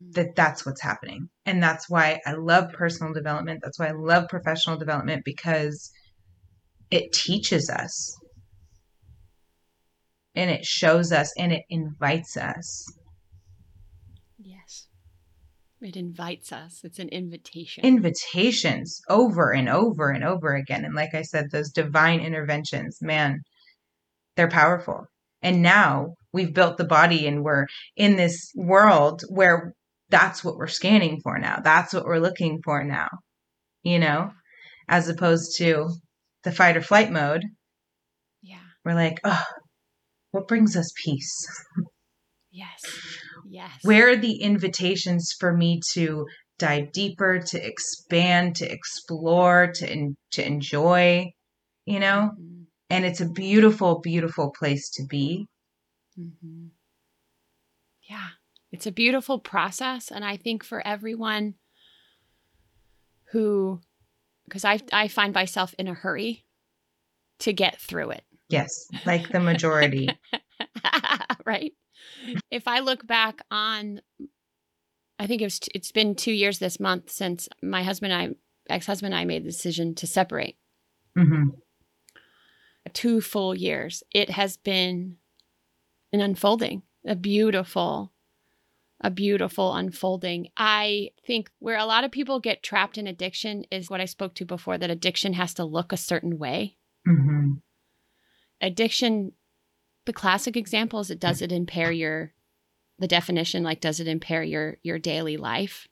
mm. 0.04 0.14
that 0.14 0.36
that's 0.36 0.66
what's 0.66 0.82
happening. 0.82 1.30
And 1.46 1.62
that's 1.62 1.90
why 1.90 2.20
I 2.26 2.34
love 2.34 2.72
personal 2.74 3.14
development. 3.14 3.62
That's 3.64 3.80
why 3.80 3.88
I 3.88 3.94
love 3.96 4.28
professional 4.30 4.78
development 4.78 5.24
because 5.26 5.92
it 6.90 7.14
teaches 7.14 7.70
us 7.70 8.18
and 10.36 10.50
it 10.50 10.66
shows 10.66 11.12
us 11.12 11.32
and 11.38 11.52
it 11.52 11.64
invites 11.70 12.38
us 12.38 12.86
it 15.82 15.98
invites 15.98 16.52
us. 16.52 16.82
It's 16.84 17.00
an 17.00 17.10
invitation. 17.10 17.84
Invitations 17.84 19.02
over 19.10 19.52
and 19.52 19.68
over 19.68 20.10
and 20.10 20.24
over 20.24 20.54
again. 20.54 20.86
And 20.86 20.96
like 20.96 21.14
I 21.14 21.24
said, 21.24 21.46
those 21.52 21.72
divine 21.72 22.20
interventions, 22.20 23.00
man, 23.02 23.42
they're 24.36 24.50
powerful. 24.50 25.06
And 25.42 25.62
now 25.62 26.14
we've 26.32 26.54
built 26.54 26.78
the 26.78 26.86
body 26.86 27.28
and 27.28 27.44
we're 27.44 27.66
in 27.96 28.16
this 28.16 28.52
world 28.56 29.24
where 29.30 29.74
that's 30.10 30.44
what 30.44 30.56
we're 30.56 30.68
scanning 30.68 31.20
for 31.24 31.40
now. 31.40 31.60
That's 31.64 31.94
what 31.94 32.06
we're 32.06 32.20
looking 32.20 32.60
for 32.64 32.84
now, 32.84 33.08
you 33.82 33.98
know, 33.98 34.32
as 34.88 35.10
opposed 35.10 35.58
to 35.58 35.90
the 36.44 36.52
fight 36.52 36.78
or 36.78 36.82
flight 36.82 37.12
mode. 37.12 37.44
Yeah. 38.42 38.60
We're 38.86 38.94
like, 38.94 39.20
oh, 39.24 39.44
what 40.32 40.48
brings 40.48 40.76
us 40.76 40.92
peace? 41.04 41.48
Yes. 42.52 43.11
Yes. 43.52 43.80
Where 43.82 44.10
are 44.10 44.16
the 44.16 44.42
invitations 44.42 45.36
for 45.38 45.52
me 45.52 45.82
to 45.92 46.26
dive 46.58 46.94
deeper, 46.94 47.40
to 47.40 47.62
expand, 47.62 48.56
to 48.56 48.72
explore, 48.72 49.74
to 49.76 50.16
to 50.32 50.46
enjoy, 50.46 51.34
you 51.86 52.00
know? 52.00 52.32
Mm-hmm. 52.34 52.62
And 52.90 53.06
it's 53.06 53.20
a 53.20 53.30
beautiful, 53.30 54.00
beautiful 54.00 54.54
place 54.58 54.90
to 54.92 55.04
be. 55.06 55.48
Mm-hmm. 56.18 56.68
Yeah. 58.10 58.28
It's 58.72 58.88
a 58.88 58.92
beautiful 58.92 59.38
process. 59.38 60.12
And 60.12 60.24
I 60.24 60.38
think 60.38 60.64
for 60.64 60.86
everyone 60.88 61.56
who, 63.32 63.82
because 64.46 64.64
I, 64.64 64.80
I 64.94 65.10
find 65.10 65.34
myself 65.34 65.76
in 65.78 65.90
a 65.90 65.94
hurry 65.94 66.46
to 67.40 67.52
get 67.52 67.82
through 67.82 68.12
it. 68.12 68.24
Yes, 68.48 68.70
like 69.06 69.30
the 69.30 69.42
majority. 69.42 70.08
right? 71.46 71.74
If 72.50 72.68
I 72.68 72.80
look 72.80 73.06
back 73.06 73.42
on, 73.50 74.02
I 75.20 75.28
think 75.28 75.42
it 75.42 75.46
was, 75.46 75.60
it's 75.74 75.92
been 75.92 76.16
two 76.16 76.32
years 76.32 76.60
this 76.60 76.80
month 76.80 77.10
since 77.10 77.48
my 77.62 77.84
husband 77.84 78.14
and 78.14 78.36
I, 78.70 78.74
ex 78.74 78.86
husband 78.86 79.14
and 79.14 79.22
I 79.22 79.26
made 79.26 79.44
the 79.44 79.50
decision 79.50 79.96
to 79.96 80.08
separate. 80.08 80.58
Mm-hmm. 81.18 81.50
Two 82.94 83.22
full 83.22 83.56
years. 83.56 84.04
It 84.12 84.32
has 84.32 84.58
been 84.58 85.18
an 86.12 86.22
unfolding, 86.22 86.84
a 87.06 87.16
beautiful, 87.16 88.12
a 89.00 89.10
beautiful 89.10 89.74
unfolding. 89.74 90.50
I 90.58 91.12
think 91.26 91.50
where 91.60 91.78
a 91.78 91.86
lot 91.86 92.04
of 92.04 92.12
people 92.12 92.40
get 92.40 92.64
trapped 92.64 92.98
in 92.98 93.08
addiction 93.08 93.66
is 93.72 93.90
what 93.90 94.02
I 94.02 94.06
spoke 94.06 94.34
to 94.36 94.46
before 94.46 94.78
that 94.78 94.90
addiction 94.90 95.34
has 95.34 95.54
to 95.56 95.66
look 95.66 95.92
a 95.92 95.98
certain 95.98 96.38
way. 96.38 96.78
Mm-hmm. 97.08 97.54
Addiction 98.62 99.34
the 100.06 100.14
classic 100.14 100.58
example 100.58 101.00
is 101.00 101.10
it 101.10 101.20
does 101.20 101.42
it 101.42 101.52
impair 101.52 101.92
your 101.92 102.34
the 103.00 103.08
definition 103.08 103.64
like 103.64 103.82
does 103.82 104.00
it 104.00 104.08
impair 104.08 104.44
your 104.44 104.78
your 104.84 105.00
daily 105.00 105.38
life 105.38 105.88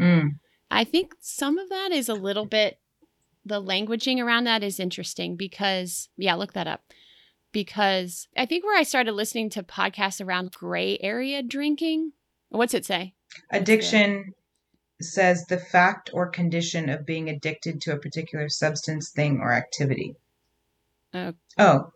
mm. 0.00 0.30
i 0.70 0.84
think 0.84 1.14
some 1.20 1.58
of 1.58 1.68
that 1.68 1.92
is 1.92 2.08
a 2.08 2.14
little 2.14 2.46
bit 2.46 2.78
the 3.44 3.62
languaging 3.62 4.18
around 4.22 4.44
that 4.44 4.62
is 4.62 4.80
interesting 4.80 5.36
because 5.36 6.08
yeah 6.16 6.34
look 6.34 6.52
that 6.52 6.66
up 6.66 6.82
because 7.52 8.28
i 8.36 8.44
think 8.44 8.64
where 8.64 8.78
i 8.78 8.82
started 8.82 9.12
listening 9.12 9.48
to 9.50 9.62
podcasts 9.62 10.24
around 10.24 10.52
gray 10.52 10.98
area 11.00 11.42
drinking 11.42 12.12
what's 12.48 12.74
it 12.74 12.84
say 12.84 13.14
addiction 13.50 14.32
says 15.02 15.46
the 15.46 15.58
fact 15.58 16.10
or 16.12 16.28
condition 16.28 16.88
of 16.88 17.06
being 17.06 17.28
addicted 17.28 17.80
to 17.82 17.92
a 17.92 17.98
particular 17.98 18.48
substance, 18.48 19.10
thing, 19.10 19.40
or 19.40 19.52
activity. 19.52 20.16
Oh. 21.14 21.34
Oh. 21.58 21.92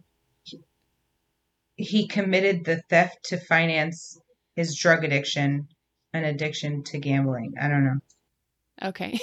He 1.77 2.07
committed 2.07 2.65
the 2.65 2.83
theft 2.89 3.19
to 3.25 3.39
finance 3.39 4.19
his 4.55 4.77
drug 4.77 5.05
addiction 5.05 5.69
and 6.13 6.25
addiction 6.25 6.85
to 6.85 6.99
gambling. 6.99 7.55
I 7.61 7.69
don't 7.69 7.85
know. 7.85 7.99
Okay. 8.83 9.19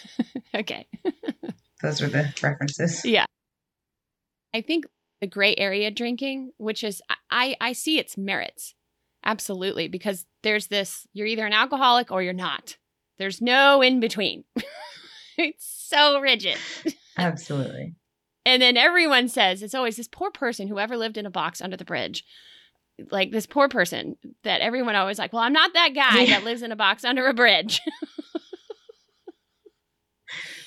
okay. 0.54 0.86
Those 1.82 2.00
were 2.00 2.08
the 2.08 2.32
references. 2.42 3.04
Yeah. 3.04 3.26
I 4.54 4.60
think 4.60 4.86
the 5.20 5.26
gray 5.26 5.54
area 5.56 5.90
drinking, 5.90 6.52
which 6.58 6.84
is 6.84 7.02
I 7.30 7.56
I 7.60 7.72
see 7.72 7.98
its 7.98 8.16
merits. 8.16 8.74
Absolutely, 9.24 9.88
because 9.88 10.26
there's 10.42 10.66
this 10.68 11.06
you're 11.12 11.26
either 11.26 11.46
an 11.46 11.52
alcoholic 11.52 12.10
or 12.12 12.22
you're 12.22 12.32
not. 12.32 12.76
There's 13.18 13.40
no 13.40 13.80
in 13.80 14.00
between. 14.00 14.44
it's 15.38 15.66
so 15.66 16.20
rigid. 16.20 16.58
Absolutely. 17.16 17.94
And 18.46 18.60
then 18.60 18.76
everyone 18.76 19.28
says 19.28 19.62
it's 19.62 19.74
always 19.74 19.96
this 19.96 20.08
poor 20.08 20.30
person 20.30 20.68
who 20.68 20.78
ever 20.78 20.96
lived 20.96 21.16
in 21.16 21.26
a 21.26 21.30
box 21.30 21.62
under 21.62 21.76
the 21.76 21.84
bridge. 21.84 22.24
Like 23.10 23.30
this 23.30 23.46
poor 23.46 23.68
person 23.68 24.16
that 24.42 24.60
everyone 24.60 24.94
always 24.94 25.18
like, 25.18 25.32
well, 25.32 25.42
I'm 25.42 25.52
not 25.52 25.72
that 25.74 25.94
guy 25.94 26.22
yeah. 26.22 26.38
that 26.38 26.44
lives 26.44 26.62
in 26.62 26.70
a 26.70 26.76
box 26.76 27.04
under 27.04 27.26
a 27.26 27.34
bridge. 27.34 27.80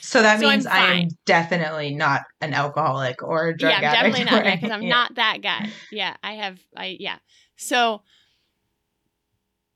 so 0.02 0.22
that 0.22 0.40
so 0.40 0.50
means 0.50 0.66
I 0.66 0.96
am 0.96 1.10
definitely 1.26 1.96
not 1.96 2.24
an 2.42 2.54
alcoholic 2.54 3.24
or 3.24 3.48
a 3.48 3.58
drug 3.58 3.72
yeah, 3.72 3.92
addict. 3.92 4.18
definitely 4.18 4.36
not 4.36 4.62
because 4.62 4.72
I'm 4.72 4.84
yeah. 4.84 4.90
not 4.90 5.16
that 5.16 5.42
guy. 5.42 5.70
Yeah, 5.92 6.16
I 6.22 6.34
have 6.34 6.60
I 6.76 6.98
yeah. 7.00 7.18
So 7.56 8.02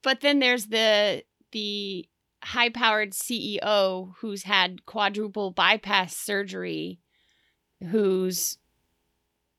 but 0.03 0.21
then 0.21 0.39
there's 0.39 0.67
the 0.67 1.23
the 1.51 2.07
high 2.43 2.69
powered 2.69 3.11
CEO 3.11 4.13
who's 4.19 4.43
had 4.43 4.85
quadruple 4.85 5.51
bypass 5.51 6.15
surgery, 6.15 6.99
whose 7.89 8.57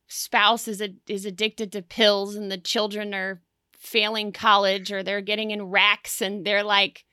spouse 0.08 0.68
is 0.68 0.80
a, 0.80 0.90
is 1.08 1.24
addicted 1.24 1.72
to 1.72 1.82
pills, 1.82 2.34
and 2.34 2.50
the 2.50 2.58
children 2.58 3.14
are 3.14 3.40
failing 3.72 4.32
college 4.32 4.92
or 4.92 5.02
they're 5.02 5.20
getting 5.20 5.50
in 5.50 5.70
racks, 5.70 6.20
and 6.20 6.44
they're 6.44 6.62
like, 6.62 7.04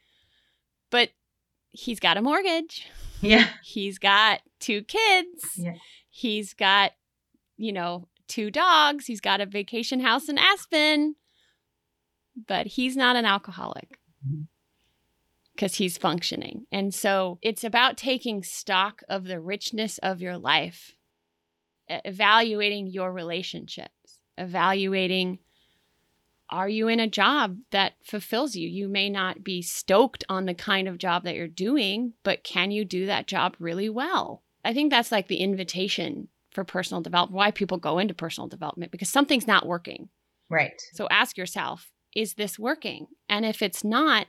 but 0.89 1.09
he's 1.69 1.99
got 1.99 2.17
a 2.17 2.21
mortgage. 2.21 2.87
Yeah. 3.21 3.47
He's 3.63 3.97
got 3.97 4.41
two 4.59 4.83
kids. 4.83 5.43
Yeah. 5.55 5.75
He's 6.09 6.53
got, 6.53 6.93
you 7.57 7.71
know, 7.71 8.07
two 8.27 8.49
dogs. 8.49 9.05
He's 9.05 9.21
got 9.21 9.41
a 9.41 9.45
vacation 9.45 9.99
house 9.99 10.29
in 10.29 10.37
Aspen. 10.37 11.15
But 12.47 12.67
he's 12.67 12.95
not 12.95 13.17
an 13.17 13.25
alcoholic. 13.25 13.99
Mm-hmm 14.25 14.43
because 15.59 15.75
he's 15.75 15.97
functioning. 15.97 16.65
And 16.71 16.95
so 16.95 17.37
it's 17.41 17.65
about 17.65 17.97
taking 17.97 18.43
stock 18.43 19.03
of 19.09 19.25
the 19.25 19.41
richness 19.41 19.97
of 19.97 20.21
your 20.21 20.37
life, 20.37 20.95
evaluating 21.89 22.87
your 22.87 23.11
relationships, 23.11 24.19
evaluating 24.37 25.39
are 26.51 26.69
you 26.69 26.87
in 26.87 26.99
a 26.99 27.07
job 27.07 27.57
that 27.71 27.93
fulfills 28.03 28.55
you? 28.55 28.67
You 28.67 28.87
may 28.87 29.09
not 29.09 29.43
be 29.43 29.61
stoked 29.61 30.23
on 30.29 30.45
the 30.45 30.55
kind 30.55 30.87
of 30.87 30.97
job 30.97 31.23
that 31.23 31.35
you're 31.35 31.47
doing, 31.47 32.13
but 32.23 32.43
can 32.43 32.71
you 32.71 32.83
do 32.85 33.05
that 33.05 33.27
job 33.27 33.55
really 33.59 33.89
well? 33.89 34.41
I 34.65 34.73
think 34.73 34.89
that's 34.89 35.11
like 35.11 35.27
the 35.27 35.37
invitation 35.37 36.27
for 36.51 36.63
personal 36.63 37.01
development, 37.01 37.37
why 37.37 37.51
people 37.51 37.77
go 37.77 37.99
into 37.99 38.15
personal 38.15 38.47
development, 38.47 38.91
because 38.91 39.09
something's 39.09 39.47
not 39.47 39.67
working. 39.67 40.09
Right. 40.49 40.81
So 40.93 41.07
ask 41.11 41.37
yourself, 41.37 41.91
is 42.15 42.33
this 42.33 42.57
working? 42.57 43.07
And 43.29 43.45
if 43.45 43.61
it's 43.61 43.83
not, 43.83 44.25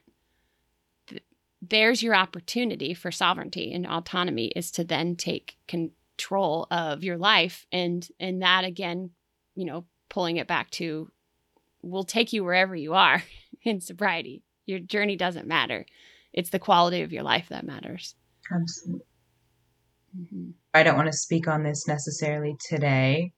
there's 1.62 2.02
your 2.02 2.14
opportunity 2.14 2.92
for 2.92 3.10
sovereignty 3.10 3.72
and 3.72 3.86
autonomy 3.86 4.48
is 4.48 4.70
to 4.72 4.84
then 4.84 5.16
take 5.16 5.56
control 6.20 6.66
of 6.70 7.02
your 7.02 7.16
life 7.16 7.66
and 7.72 8.08
and 8.18 8.42
that 8.42 8.64
again 8.64 9.10
you 9.54 9.64
know 9.64 9.84
pulling 10.08 10.36
it 10.36 10.46
back 10.46 10.70
to 10.70 11.10
will 11.82 12.04
take 12.04 12.32
you 12.32 12.44
wherever 12.44 12.76
you 12.76 12.94
are 12.94 13.22
in 13.62 13.80
sobriety 13.80 14.42
your 14.66 14.78
journey 14.78 15.16
doesn't 15.16 15.46
matter 15.46 15.86
it's 16.32 16.50
the 16.50 16.58
quality 16.58 17.02
of 17.02 17.12
your 17.12 17.22
life 17.22 17.48
that 17.48 17.64
matters 17.64 18.14
absolutely 18.54 19.04
mm-hmm. 20.18 20.50
i 20.74 20.82
don't 20.82 20.96
want 20.96 21.10
to 21.10 21.16
speak 21.16 21.48
on 21.48 21.62
this 21.62 21.88
necessarily 21.88 22.54
today 22.68 23.32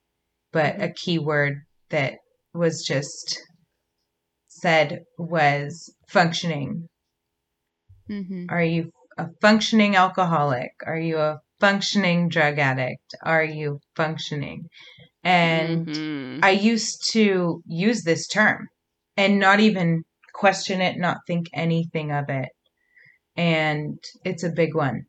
but 0.52 0.74
mm-hmm. 0.74 0.82
a 0.82 0.92
key 0.92 1.18
word 1.18 1.62
that 1.90 2.14
was 2.52 2.84
just 2.84 3.40
said 4.48 5.00
was 5.18 5.94
functioning 6.08 6.88
Mm-hmm. 8.10 8.46
Are 8.48 8.62
you 8.62 8.92
a 9.16 9.28
functioning 9.40 9.96
alcoholic? 9.96 10.72
Are 10.86 10.98
you 10.98 11.18
a 11.18 11.40
functioning 11.62 12.28
drug 12.28 12.58
addict? 12.58 13.14
Are 13.22 13.44
you 13.44 13.78
functioning? 13.94 14.66
And 15.22 15.86
mm-hmm. 15.86 16.44
I 16.44 16.50
used 16.50 17.08
to 17.12 17.62
use 17.66 18.02
this 18.02 18.26
term 18.26 18.66
and 19.16 19.38
not 19.38 19.60
even 19.60 20.02
question 20.34 20.80
it, 20.80 20.98
not 20.98 21.18
think 21.28 21.46
anything 21.54 22.10
of 22.10 22.24
it. 22.28 22.48
And 23.36 23.98
it's 24.24 24.42
a 24.42 24.50
big 24.50 24.74
one. 24.74 25.04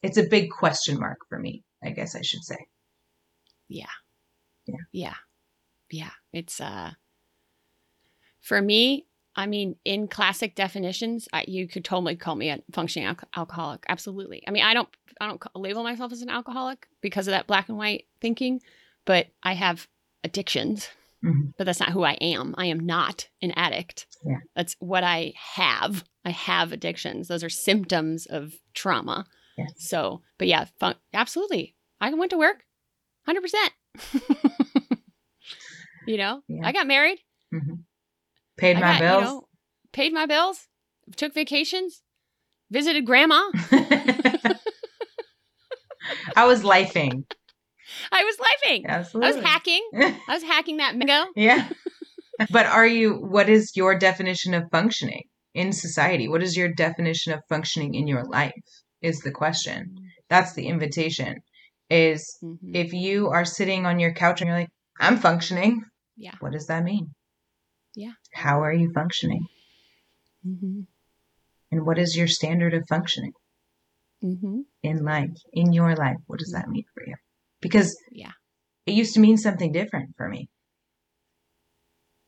It's 0.00 0.16
a 0.16 0.28
big 0.28 0.50
question 0.50 1.00
mark 1.00 1.18
for 1.28 1.40
me, 1.40 1.64
I 1.82 1.90
guess 1.90 2.14
I 2.14 2.22
should 2.22 2.44
say. 2.44 2.58
Yeah. 3.68 3.86
Yeah. 4.66 4.84
Yeah. 4.92 5.14
Yeah. 5.90 6.10
It's 6.32 6.60
uh 6.60 6.92
for 8.40 8.62
me, 8.62 9.07
I 9.38 9.46
mean, 9.46 9.76
in 9.84 10.08
classic 10.08 10.56
definitions, 10.56 11.28
I, 11.32 11.44
you 11.46 11.68
could 11.68 11.84
totally 11.84 12.16
call 12.16 12.34
me 12.34 12.50
a 12.50 12.58
functioning 12.72 13.06
al- 13.06 13.16
alcoholic. 13.36 13.84
Absolutely. 13.88 14.42
I 14.48 14.50
mean, 14.50 14.64
I 14.64 14.74
don't, 14.74 14.88
I 15.20 15.28
don't 15.28 15.40
label 15.54 15.84
myself 15.84 16.10
as 16.10 16.22
an 16.22 16.28
alcoholic 16.28 16.88
because 17.00 17.28
of 17.28 17.32
that 17.32 17.46
black 17.46 17.68
and 17.68 17.78
white 17.78 18.06
thinking, 18.20 18.60
but 19.04 19.28
I 19.44 19.52
have 19.52 19.86
addictions. 20.24 20.88
Mm-hmm. 21.24 21.50
But 21.56 21.64
that's 21.64 21.78
not 21.78 21.90
who 21.90 22.02
I 22.02 22.14
am. 22.14 22.56
I 22.58 22.66
am 22.66 22.80
not 22.80 23.28
an 23.40 23.52
addict. 23.52 24.08
Yeah. 24.24 24.38
That's 24.56 24.74
what 24.80 25.04
I 25.04 25.34
have. 25.54 26.02
I 26.24 26.30
have 26.30 26.72
addictions. 26.72 27.28
Those 27.28 27.44
are 27.44 27.48
symptoms 27.48 28.26
of 28.26 28.54
trauma. 28.74 29.24
Yes. 29.56 29.72
So, 29.78 30.22
but 30.38 30.48
yeah, 30.48 30.66
fun- 30.80 30.96
absolutely. 31.14 31.76
I 32.00 32.12
went 32.12 32.30
to 32.32 32.38
work 32.38 32.64
100%. 33.28 33.38
you 36.08 36.16
know, 36.16 36.42
yeah. 36.48 36.66
I 36.66 36.72
got 36.72 36.88
married. 36.88 37.18
Mm-hmm. 37.54 37.74
Paid 38.58 38.76
I 38.76 38.80
my 38.80 38.86
got, 38.86 39.00
bills. 39.00 39.20
You 39.20 39.26
know, 39.26 39.44
paid 39.92 40.12
my 40.12 40.26
bills. 40.26 40.66
Took 41.16 41.32
vacations. 41.34 42.02
Visited 42.70 43.06
grandma. 43.06 43.40
I 46.36 46.46
was 46.46 46.62
lifing. 46.62 47.24
I 48.12 48.24
was 48.24 48.36
lifing. 48.36 48.86
Absolutely. 48.86 49.30
I 49.30 49.34
was 49.34 49.44
hacking. 49.44 49.88
I 49.94 50.34
was 50.34 50.42
hacking 50.42 50.76
that 50.78 50.96
mango. 50.96 51.30
Yeah. 51.36 51.68
But 52.50 52.66
are 52.66 52.86
you, 52.86 53.14
what 53.14 53.48
is 53.48 53.72
your 53.74 53.98
definition 53.98 54.54
of 54.54 54.70
functioning 54.70 55.24
in 55.54 55.72
society? 55.72 56.28
What 56.28 56.40
is 56.42 56.56
your 56.56 56.68
definition 56.72 57.32
of 57.32 57.40
functioning 57.48 57.94
in 57.94 58.06
your 58.06 58.24
life? 58.24 58.52
Is 59.02 59.20
the 59.20 59.32
question. 59.32 59.94
That's 60.28 60.52
the 60.52 60.68
invitation. 60.68 61.38
Is 61.90 62.38
mm-hmm. 62.44 62.74
if 62.74 62.92
you 62.92 63.28
are 63.28 63.44
sitting 63.44 63.86
on 63.86 63.98
your 63.98 64.12
couch 64.12 64.40
and 64.40 64.48
you're 64.48 64.58
like, 64.58 64.70
I'm 65.00 65.16
functioning. 65.16 65.82
Yeah. 66.16 66.34
What 66.40 66.52
does 66.52 66.66
that 66.66 66.84
mean? 66.84 67.14
Yeah. 67.98 68.12
How 68.32 68.62
are 68.62 68.72
you 68.72 68.92
functioning? 68.92 69.44
Mm-hmm. 70.46 70.82
And 71.72 71.84
what 71.84 71.98
is 71.98 72.16
your 72.16 72.28
standard 72.28 72.72
of 72.72 72.86
functioning 72.88 73.32
mm-hmm. 74.22 74.60
in 74.84 75.04
life, 75.04 75.36
in 75.52 75.72
your 75.72 75.96
life? 75.96 76.18
What 76.28 76.38
does 76.38 76.52
that 76.52 76.68
mean 76.68 76.84
for 76.94 77.02
you? 77.04 77.16
Because 77.60 77.98
yeah, 78.12 78.30
it 78.86 78.92
used 78.92 79.14
to 79.14 79.20
mean 79.20 79.36
something 79.36 79.72
different 79.72 80.10
for 80.16 80.28
me. 80.28 80.48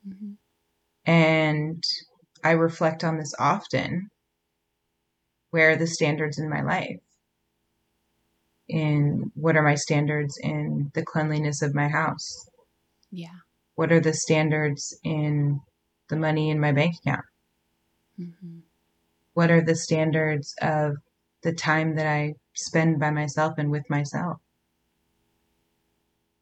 Mm-hmm. 0.08 0.32
And 1.08 1.84
I 2.42 2.50
reflect 2.50 3.04
on 3.04 3.18
this 3.18 3.32
often. 3.38 4.10
Where 5.50 5.70
are 5.70 5.76
the 5.76 5.86
standards 5.86 6.36
in 6.36 6.50
my 6.50 6.62
life? 6.62 6.98
And 8.68 9.30
what 9.36 9.56
are 9.56 9.62
my 9.62 9.76
standards 9.76 10.36
in 10.42 10.90
the 10.94 11.04
cleanliness 11.04 11.62
of 11.62 11.76
my 11.76 11.86
house? 11.86 12.48
Yeah 13.12 13.38
what 13.80 13.92
are 13.92 14.00
the 14.00 14.12
standards 14.12 14.94
in 15.04 15.58
the 16.10 16.16
money 16.16 16.50
in 16.50 16.60
my 16.60 16.70
bank 16.70 16.96
account? 16.96 17.24
Mm-hmm. 18.20 18.58
What 19.32 19.50
are 19.50 19.62
the 19.62 19.74
standards 19.74 20.54
of 20.60 20.96
the 21.40 21.54
time 21.54 21.96
that 21.96 22.06
I 22.06 22.34
spend 22.52 23.00
by 23.00 23.10
myself 23.10 23.54
and 23.56 23.70
with 23.70 23.88
myself? 23.88 24.36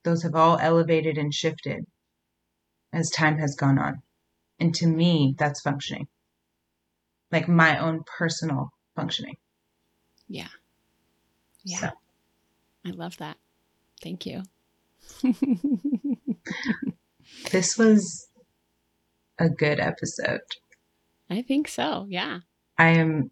Those 0.03 0.25
have 0.25 0.35
all 0.35 0.59
elevated 0.59 1.17
and 1.17 1.33
shifted 1.33 1.87
as 2.93 3.09
time 3.09 3.39
has 3.39 3.55
gone 3.55 3.79
on. 3.79 4.03
And 4.59 4.75
to 4.75 4.89
me, 4.89 5.37
that's 5.39 5.61
functioning. 5.61 6.09
Like 7.31 7.49
my 7.49 7.79
own 7.79 8.03
personal 8.19 8.73
functioning. 8.97 9.37
Yeah. 10.27 10.49
Yeah. 11.63 11.79
So. 11.79 11.91
I 12.85 12.91
love 12.91 13.17
that. 13.19 13.37
Thank 14.03 14.27
you. 14.27 14.43
This 17.51 17.79
was 17.79 18.29
a 19.39 19.49
good 19.49 19.81
episode. 19.81 20.41
I 21.31 21.43
think 21.43 21.69
so. 21.69 22.07
Yeah. 22.09 22.41
I 22.77 22.91
am 22.91 23.31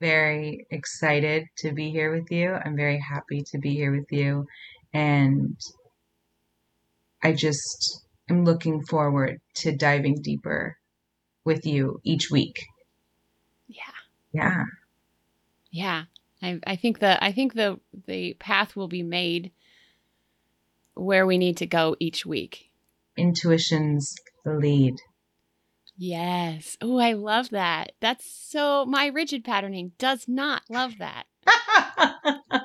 very 0.00 0.66
excited 0.70 1.46
to 1.58 1.72
be 1.72 1.90
here 1.90 2.14
with 2.14 2.30
you. 2.30 2.54
I'm 2.54 2.76
very 2.76 3.00
happy 3.00 3.42
to 3.50 3.58
be 3.58 3.74
here 3.74 3.92
with 3.92 4.10
you. 4.10 4.46
And 4.92 5.58
I 7.22 7.32
just 7.32 8.06
am 8.30 8.44
looking 8.44 8.84
forward 8.84 9.40
to 9.56 9.76
diving 9.76 10.22
deeper 10.22 10.76
with 11.44 11.66
you 11.66 12.00
each 12.04 12.30
week. 12.30 12.64
Yeah. 13.66 13.82
Yeah. 14.32 14.64
Yeah. 15.70 16.04
I, 16.42 16.60
I 16.66 16.76
think 16.76 17.00
the 17.00 17.22
I 17.22 17.32
think 17.32 17.54
the 17.54 17.80
the 18.06 18.34
path 18.34 18.76
will 18.76 18.88
be 18.88 19.02
made 19.02 19.50
where 20.94 21.26
we 21.26 21.38
need 21.38 21.56
to 21.58 21.66
go 21.66 21.96
each 21.98 22.24
week. 22.24 22.67
Intuition's 23.18 24.14
the 24.44 24.54
lead. 24.54 24.94
Yes. 25.96 26.76
Oh, 26.80 26.98
I 26.98 27.14
love 27.14 27.50
that. 27.50 27.92
That's 28.00 28.24
so 28.30 28.86
my 28.86 29.06
rigid 29.06 29.44
patterning 29.44 29.92
does 29.98 30.26
not 30.28 30.62
love 30.70 30.94
that. 30.98 31.24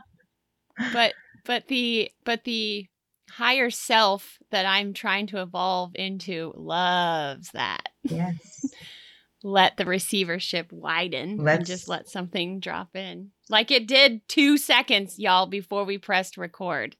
but 0.93 1.13
but 1.43 1.67
the 1.67 2.11
but 2.23 2.43
the 2.43 2.87
higher 3.31 3.71
self 3.71 4.37
that 4.51 4.67
I'm 4.67 4.93
trying 4.93 5.25
to 5.27 5.41
evolve 5.41 5.93
into 5.95 6.53
loves 6.55 7.49
that. 7.51 7.89
Yes. 8.03 8.65
let 9.43 9.77
the 9.77 9.85
receivership 9.85 10.71
widen 10.71 11.37
Let's... 11.37 11.57
and 11.57 11.65
just 11.65 11.89
let 11.89 12.07
something 12.07 12.59
drop 12.59 12.95
in. 12.95 13.31
Like 13.49 13.71
it 13.71 13.87
did 13.87 14.27
2 14.29 14.57
seconds 14.57 15.17
y'all 15.17 15.47
before 15.47 15.85
we 15.85 15.97
pressed 15.97 16.37
record. 16.37 16.95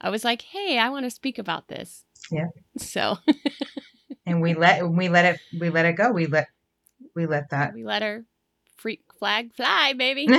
I 0.00 0.10
was 0.10 0.24
like, 0.24 0.42
"Hey, 0.42 0.78
I 0.78 0.88
want 0.88 1.06
to 1.06 1.10
speak 1.10 1.38
about 1.38 1.68
this." 1.68 2.04
Yeah. 2.30 2.46
So 2.78 3.18
and 4.26 4.42
we 4.42 4.54
let 4.54 4.88
we 4.88 5.08
let 5.08 5.24
it 5.24 5.40
we 5.58 5.70
let 5.70 5.86
it 5.86 5.94
go. 5.94 6.12
We 6.12 6.26
let 6.26 6.48
we 7.14 7.26
let 7.26 7.50
that. 7.50 7.74
We 7.74 7.84
let 7.84 8.02
her 8.02 8.24
freak 8.76 9.02
flag 9.18 9.54
fly, 9.54 9.94
baby. 9.94 10.26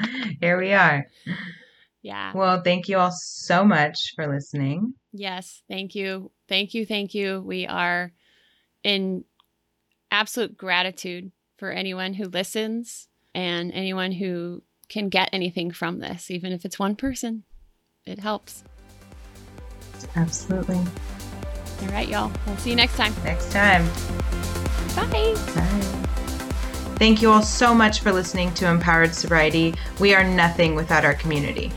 Here 0.40 0.58
we 0.58 0.72
are. 0.72 1.06
Yeah. 2.02 2.32
Well, 2.34 2.62
thank 2.62 2.88
you 2.88 2.98
all 2.98 3.12
so 3.12 3.64
much 3.64 4.12
for 4.14 4.26
listening. 4.26 4.94
Yes, 5.12 5.62
thank 5.68 5.94
you. 5.94 6.30
Thank 6.48 6.74
you, 6.74 6.84
thank 6.84 7.14
you. 7.14 7.40
We 7.40 7.66
are 7.66 8.12
in 8.82 9.24
absolute 10.10 10.56
gratitude 10.56 11.32
for 11.56 11.70
anyone 11.70 12.14
who 12.14 12.28
listens 12.28 13.08
and 13.34 13.72
anyone 13.72 14.12
who 14.12 14.62
can 14.88 15.08
get 15.08 15.30
anything 15.32 15.70
from 15.70 15.98
this, 15.98 16.30
even 16.30 16.52
if 16.52 16.64
it's 16.64 16.78
one 16.78 16.94
person. 16.94 17.44
It 18.04 18.18
helps. 18.18 18.64
Absolutely. 20.16 20.76
All 21.82 21.88
right, 21.88 22.08
y'all. 22.08 22.32
We'll 22.46 22.56
see 22.56 22.70
you 22.70 22.76
next 22.76 22.96
time. 22.96 23.14
Next 23.24 23.50
time. 23.52 23.86
Bye. 24.94 25.34
Bye. 25.54 26.04
Thank 26.96 27.20
you 27.20 27.30
all 27.30 27.42
so 27.42 27.74
much 27.74 28.00
for 28.00 28.12
listening 28.12 28.54
to 28.54 28.68
Empowered 28.68 29.14
Sobriety. 29.14 29.74
We 29.98 30.14
are 30.14 30.22
nothing 30.22 30.74
without 30.76 31.04
our 31.04 31.14
community. 31.14 31.72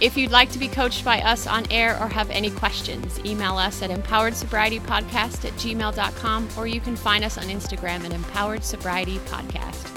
If 0.00 0.16
you'd 0.16 0.30
like 0.30 0.50
to 0.52 0.58
be 0.58 0.68
coached 0.68 1.04
by 1.04 1.20
us 1.20 1.46
on 1.46 1.66
air 1.70 2.00
or 2.00 2.08
have 2.08 2.30
any 2.30 2.50
questions, 2.50 3.20
email 3.26 3.58
us 3.58 3.82
at 3.82 3.90
empoweredsobrietypodcast 3.90 5.44
at 5.44 5.52
gmail.com 5.54 6.48
or 6.56 6.66
you 6.66 6.80
can 6.80 6.96
find 6.96 7.24
us 7.24 7.36
on 7.36 7.44
Instagram 7.44 8.04
at 8.04 8.12
Empowered 8.12 8.64
Sobriety 8.64 9.18
Podcast. 9.18 9.89